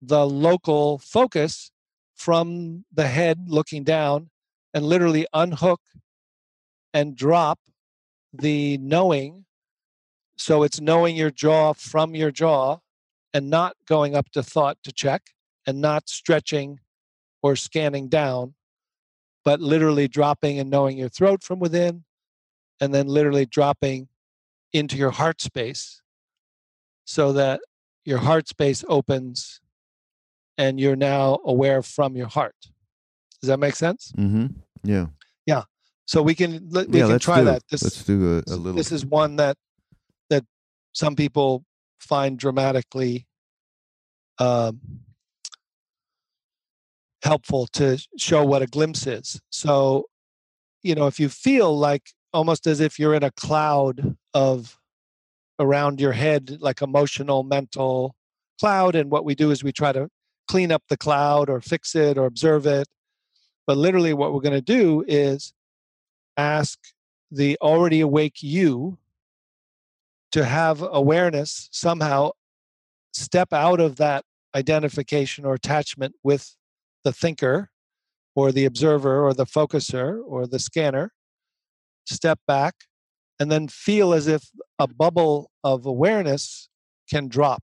[0.00, 1.70] the local focus
[2.14, 4.30] from the head looking down
[4.72, 5.80] and literally unhook
[6.94, 7.58] and drop
[8.32, 9.44] the knowing?
[10.42, 12.78] So it's knowing your jaw from your jaw
[13.32, 15.30] and not going up to thought to check
[15.68, 16.80] and not stretching
[17.44, 18.54] or scanning down,
[19.44, 22.02] but literally dropping and knowing your throat from within,
[22.80, 24.08] and then literally dropping
[24.72, 26.02] into your heart space
[27.04, 27.60] so that
[28.04, 29.60] your heart space opens
[30.58, 32.56] and you're now aware from your heart.
[33.40, 34.12] Does that make sense?
[34.18, 34.46] Mm-hmm.
[34.82, 35.06] Yeah.
[35.46, 35.62] Yeah.
[36.04, 37.06] So we can we yeah.
[37.06, 37.62] can try that.
[37.70, 38.72] This let's do a, a little.
[38.72, 39.56] this is one that that
[40.92, 41.64] some people
[41.98, 43.26] find dramatically
[44.38, 44.80] um,
[47.22, 49.40] helpful to show what a glimpse is.
[49.50, 50.06] So,
[50.82, 54.78] you know, if you feel like almost as if you're in a cloud of
[55.58, 58.16] around your head, like emotional, mental
[58.58, 60.08] cloud, and what we do is we try to
[60.48, 62.88] clean up the cloud or fix it or observe it.
[63.66, 65.52] But literally, what we're going to do is
[66.36, 66.78] ask
[67.30, 68.98] the already awake you
[70.32, 72.30] to have awareness somehow
[73.12, 74.24] step out of that
[74.54, 76.56] identification or attachment with
[77.04, 77.70] the thinker
[78.34, 81.12] or the observer or the focuser or the scanner
[82.06, 82.74] step back
[83.38, 86.68] and then feel as if a bubble of awareness
[87.10, 87.62] can drop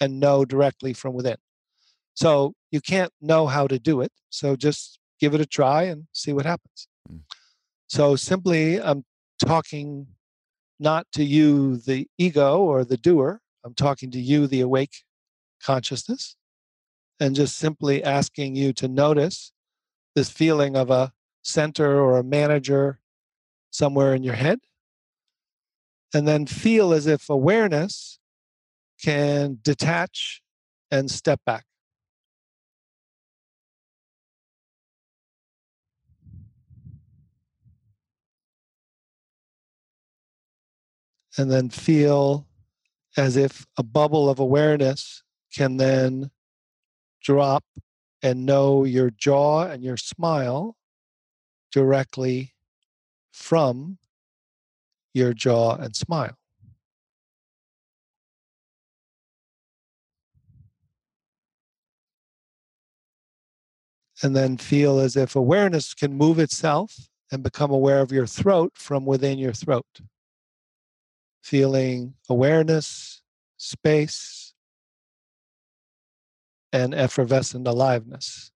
[0.00, 1.36] and know directly from within
[2.14, 6.04] so you can't know how to do it so just give it a try and
[6.12, 7.20] see what happens Mm.
[7.88, 9.02] so simply i'm
[9.44, 10.06] talking
[10.78, 13.40] not to you, the ego or the doer.
[13.64, 15.04] I'm talking to you, the awake
[15.62, 16.36] consciousness,
[17.18, 19.52] and just simply asking you to notice
[20.14, 21.12] this feeling of a
[21.42, 23.00] center or a manager
[23.70, 24.60] somewhere in your head.
[26.14, 28.18] And then feel as if awareness
[29.02, 30.42] can detach
[30.90, 31.67] and step back.
[41.38, 42.46] And then feel
[43.16, 45.22] as if a bubble of awareness
[45.54, 46.30] can then
[47.22, 47.64] drop
[48.22, 50.76] and know your jaw and your smile
[51.72, 52.54] directly
[53.32, 53.98] from
[55.14, 56.36] your jaw and smile.
[64.22, 66.96] And then feel as if awareness can move itself
[67.30, 69.86] and become aware of your throat from within your throat
[71.48, 73.22] feeling awareness,
[73.56, 74.52] space,
[76.74, 78.52] and effervescent aliveness.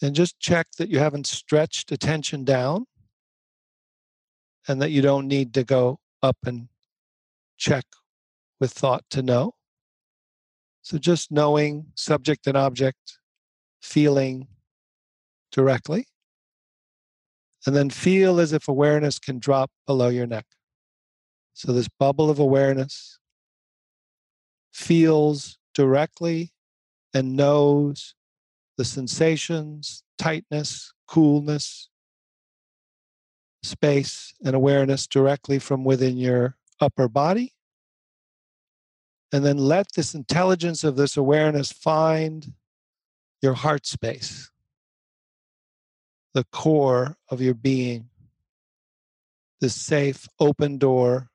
[0.00, 2.86] And just check that you haven't stretched attention down
[4.66, 6.68] and that you don't need to go up and
[7.58, 7.84] check
[8.60, 9.52] with thought to know.
[10.80, 13.18] So just knowing subject and object,
[13.82, 14.48] feeling
[15.50, 16.06] directly
[17.66, 20.46] and then feel as if awareness can drop below your neck.
[21.54, 23.18] So, this bubble of awareness
[24.72, 26.52] feels directly
[27.14, 28.14] and knows
[28.78, 31.88] the sensations, tightness, coolness,
[33.62, 37.52] space, and awareness directly from within your upper body
[39.32, 42.54] And then let this intelligence of this awareness find
[43.42, 44.51] your heart space,
[46.34, 48.08] the core of your being,
[49.60, 51.30] this safe, open door,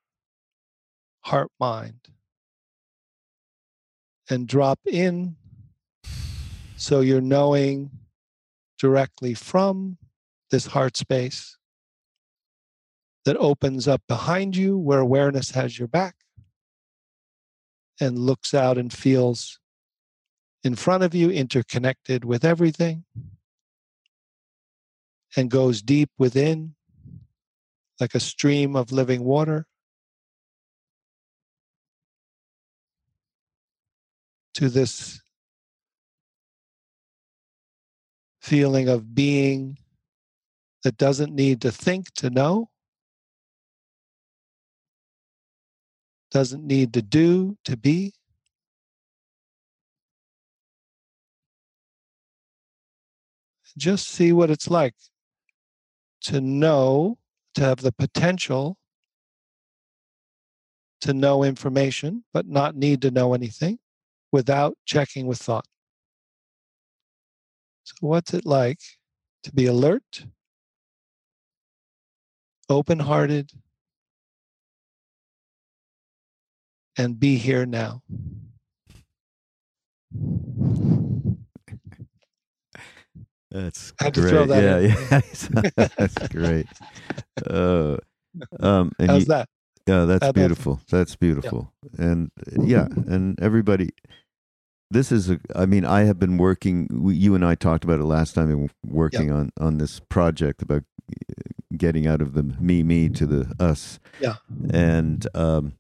[1.22, 2.00] heart mind.
[4.30, 5.38] And drop in
[6.76, 7.92] so you're knowing
[8.78, 9.98] directly from
[10.52, 11.58] this heart space
[13.26, 16.16] that opens up behind you where awareness has your back
[18.00, 19.60] and looks out and feels
[20.64, 23.06] in front of you, interconnected with everything,
[25.36, 26.76] and goes deep within
[28.00, 29.66] like a stream of living water.
[34.56, 35.22] To this
[38.42, 39.78] feeling of being
[40.84, 42.70] that doesn't need to think to know,
[46.32, 48.14] doesn't need to do to be.
[53.78, 54.96] Just see what it's like
[56.28, 57.18] to know,
[57.56, 58.78] to have the potential
[61.00, 63.80] to know information, but not need to know anything
[64.34, 65.66] without checking with thought.
[67.86, 68.82] So, what's it like
[69.44, 70.26] to be alert,
[72.68, 73.54] open hearted,
[76.98, 78.02] and be here now?
[83.62, 84.30] That's Had great.
[84.30, 85.22] throw that yeah,
[85.76, 86.68] yeah, that's great.
[87.50, 87.98] Uh,
[88.60, 89.50] um, and How's you- that?
[89.88, 90.48] Yeah, that's How'd that feel?
[90.48, 90.82] beautiful.
[90.92, 91.72] That's beautiful.
[91.98, 93.90] And uh, yeah, and everybody
[94.92, 98.00] this is a I mean, I have been working we, you and I talked about
[98.00, 101.34] it last time and working on on this project about uh,
[101.78, 104.00] getting out of the me me to the us.
[104.20, 104.36] Yeah.
[104.72, 105.74] And um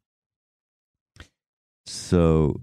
[1.85, 2.59] so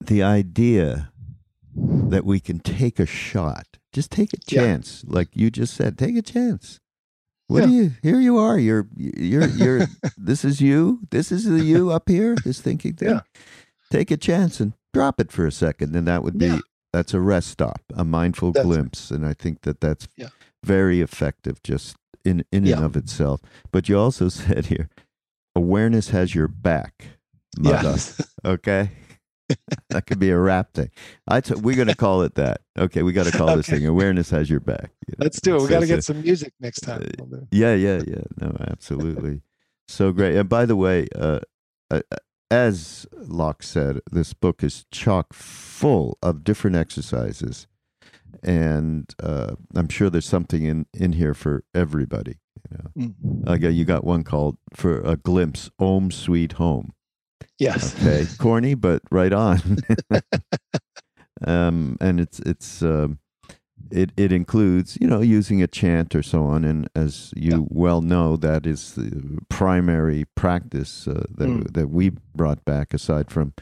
[0.00, 1.12] the idea
[1.74, 4.60] that we can take a shot, just take a Yeah.
[4.62, 6.80] chance, like you just said, take a chance.
[7.48, 7.92] What do you?
[8.02, 8.58] Here you are.
[8.58, 9.86] You're you're you're.
[10.16, 11.00] this is you.
[11.10, 12.36] This is the you up here.
[12.44, 13.08] This thinking thing.
[13.10, 13.20] Yeah.
[13.90, 16.58] Take a chance and drop it for a second, and that would be Yeah.
[16.92, 20.28] that's a rest stop, a mindful That's- glimpse, and I think that that's Yeah.
[20.64, 23.40] very effective, just in in and of itself.
[23.72, 24.88] But you also said here,
[25.56, 27.06] awareness has your back.
[27.58, 27.80] mother.
[27.82, 28.20] Yes.
[28.44, 28.90] Okay.
[29.90, 30.90] that could be a rap thing.
[31.28, 32.60] I t- we're going to call it that.
[32.78, 34.90] Okay, we got to call this thing awareness has your back.
[35.08, 35.24] you know.
[35.24, 35.62] Let's do it.
[35.62, 37.02] We got to get some music next time.
[37.20, 38.22] Uh, yeah, yeah, yeah.
[38.40, 39.42] No, absolutely.
[39.88, 40.36] so great.
[40.36, 41.40] And by the way, uh,
[41.90, 42.00] uh,
[42.50, 47.66] as Loch said, this book is chock full of different exercises,
[48.42, 52.38] and uh, I'm sure there's something in in here for everybody.
[52.70, 53.46] You know, Mm.
[53.48, 56.92] like uh, you got one called for a glimpse, "Home Sweet Home."
[57.58, 57.94] Yes.
[57.96, 59.78] Okay, corny, but right on.
[61.46, 63.18] um, and it's it's um,
[63.90, 67.66] it it includes you know using a chant or so on, and as you Yeah.
[67.70, 71.72] well know, that is the primary practice uh, that Mm.
[71.74, 72.94] that we brought back.
[72.94, 73.52] Aside from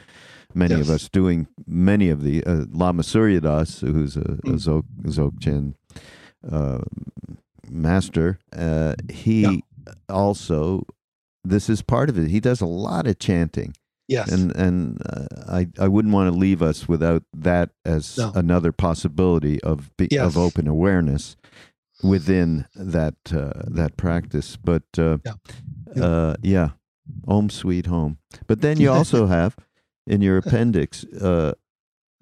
[0.53, 4.55] many of us doing many of the uh, Lama Surya Das, who's a, a Mm.
[4.55, 5.73] Dzog, Dzogchen
[6.49, 6.79] uh,
[7.69, 9.93] master, uh, he Yeah.
[10.09, 10.85] also
[11.43, 12.29] this is part of it.
[12.29, 13.73] He does a lot of chanting
[14.07, 14.31] Yes.
[14.31, 18.31] and and uh, I I wouldn't want to leave us without that as No.
[18.35, 20.25] another possibility of be, Yes.
[20.25, 21.35] of open awareness
[22.03, 24.57] within that uh, that practice.
[24.57, 25.33] But uh, Yeah.
[25.95, 26.05] Yeah.
[26.05, 26.69] uh, yeah,
[27.27, 28.17] home sweet home.
[28.47, 29.55] But then you also have
[30.07, 31.53] in your appendix uh,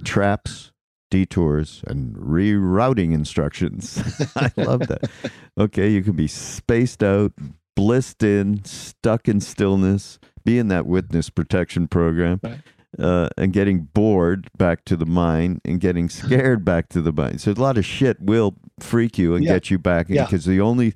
[0.04, 0.72] traps,
[1.10, 3.98] detours, and rerouting instructions.
[4.36, 5.10] I love that.
[5.58, 7.32] Okay, you can be spaced out,
[7.78, 12.60] blissed in, stuck in stillness, be in that witness protection program, Right.
[13.00, 17.40] uh, and getting bored back to the mind and getting scared back to the mind.
[17.42, 19.54] So a lot of shit will freak you and Yeah.
[19.54, 20.26] get you back Yeah.
[20.26, 20.94] because the only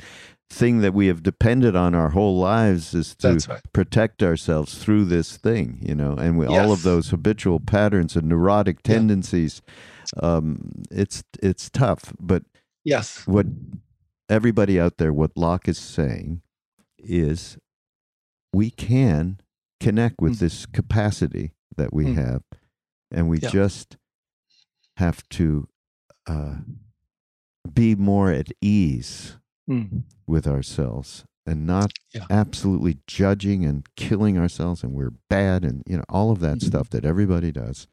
[0.49, 3.61] thing that we have depended on our whole lives is to right.
[3.71, 8.27] protect ourselves through this thing, you know, and we, all of those habitual patterns and
[8.27, 8.95] neurotic Yeah.
[8.95, 9.61] tendencies.
[10.21, 12.43] Um, it's it's tough, but
[12.83, 13.25] Yes.
[13.27, 13.45] what
[14.29, 16.41] everybody out there, what Loch is saying
[17.03, 17.57] is
[18.53, 19.39] we can
[19.79, 20.39] connect with Mm.
[20.39, 22.15] this capacity that we Mm.
[22.15, 22.43] have,
[23.09, 23.49] and we Yeah.
[23.49, 23.97] just
[24.97, 25.67] have to
[26.27, 26.57] uh,
[27.73, 29.37] be more at ease
[29.69, 30.03] Mm.
[30.27, 32.25] with ourselves and not Yeah.
[32.29, 36.67] absolutely judging and killing ourselves and we're bad and you know all of that Mhm.
[36.67, 37.87] stuff that everybody does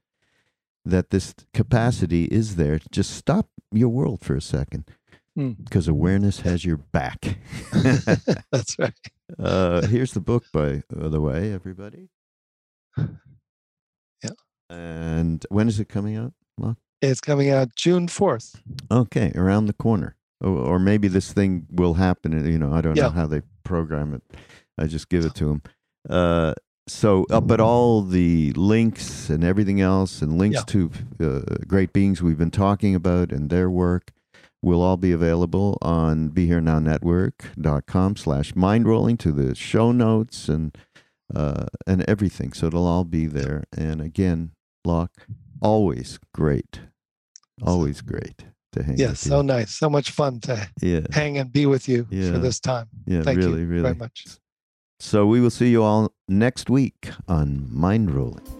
[0.84, 4.84] that this capacity is there to just stop your world for a second
[5.38, 5.62] Mm.
[5.64, 7.38] because awareness has your back
[8.52, 8.92] That's right.
[9.38, 12.08] Uh, here's the book, by the way, everybody.
[14.22, 14.30] Yeah.
[14.70, 16.32] And when is it coming out?
[16.58, 16.76] Loch?
[17.00, 18.60] It's coming out June 4th.
[18.90, 20.16] Okay, around the corner.
[20.40, 22.32] Or, or maybe this thing will happen.
[22.50, 24.22] You know, I don't know how they program it.
[24.76, 25.62] I just give it to them.
[26.08, 26.54] Uh,
[26.88, 30.62] so, uh, but all the links and everything else, and links Yeah.
[30.66, 34.12] to uh, great beings we've been talking about and their work,
[34.62, 40.76] will all be available on BeHereNowNetwork.com slash mindrolling to the show notes and
[41.34, 42.52] uh, and everything.
[42.52, 43.64] So it'll all be there.
[43.76, 44.52] And again,
[44.84, 45.12] Loch,
[45.60, 46.80] always great,
[47.62, 48.96] always great to hang.
[48.98, 49.42] Yes, with so you.
[49.42, 49.74] nice.
[49.76, 52.32] So much fun to yeah, hang and be with you Yeah.
[52.32, 52.88] for this time.
[53.06, 53.82] yeah, Thank really, you really.
[53.82, 54.24] very much.
[55.00, 58.57] So we will see you all next week on Mindrolling.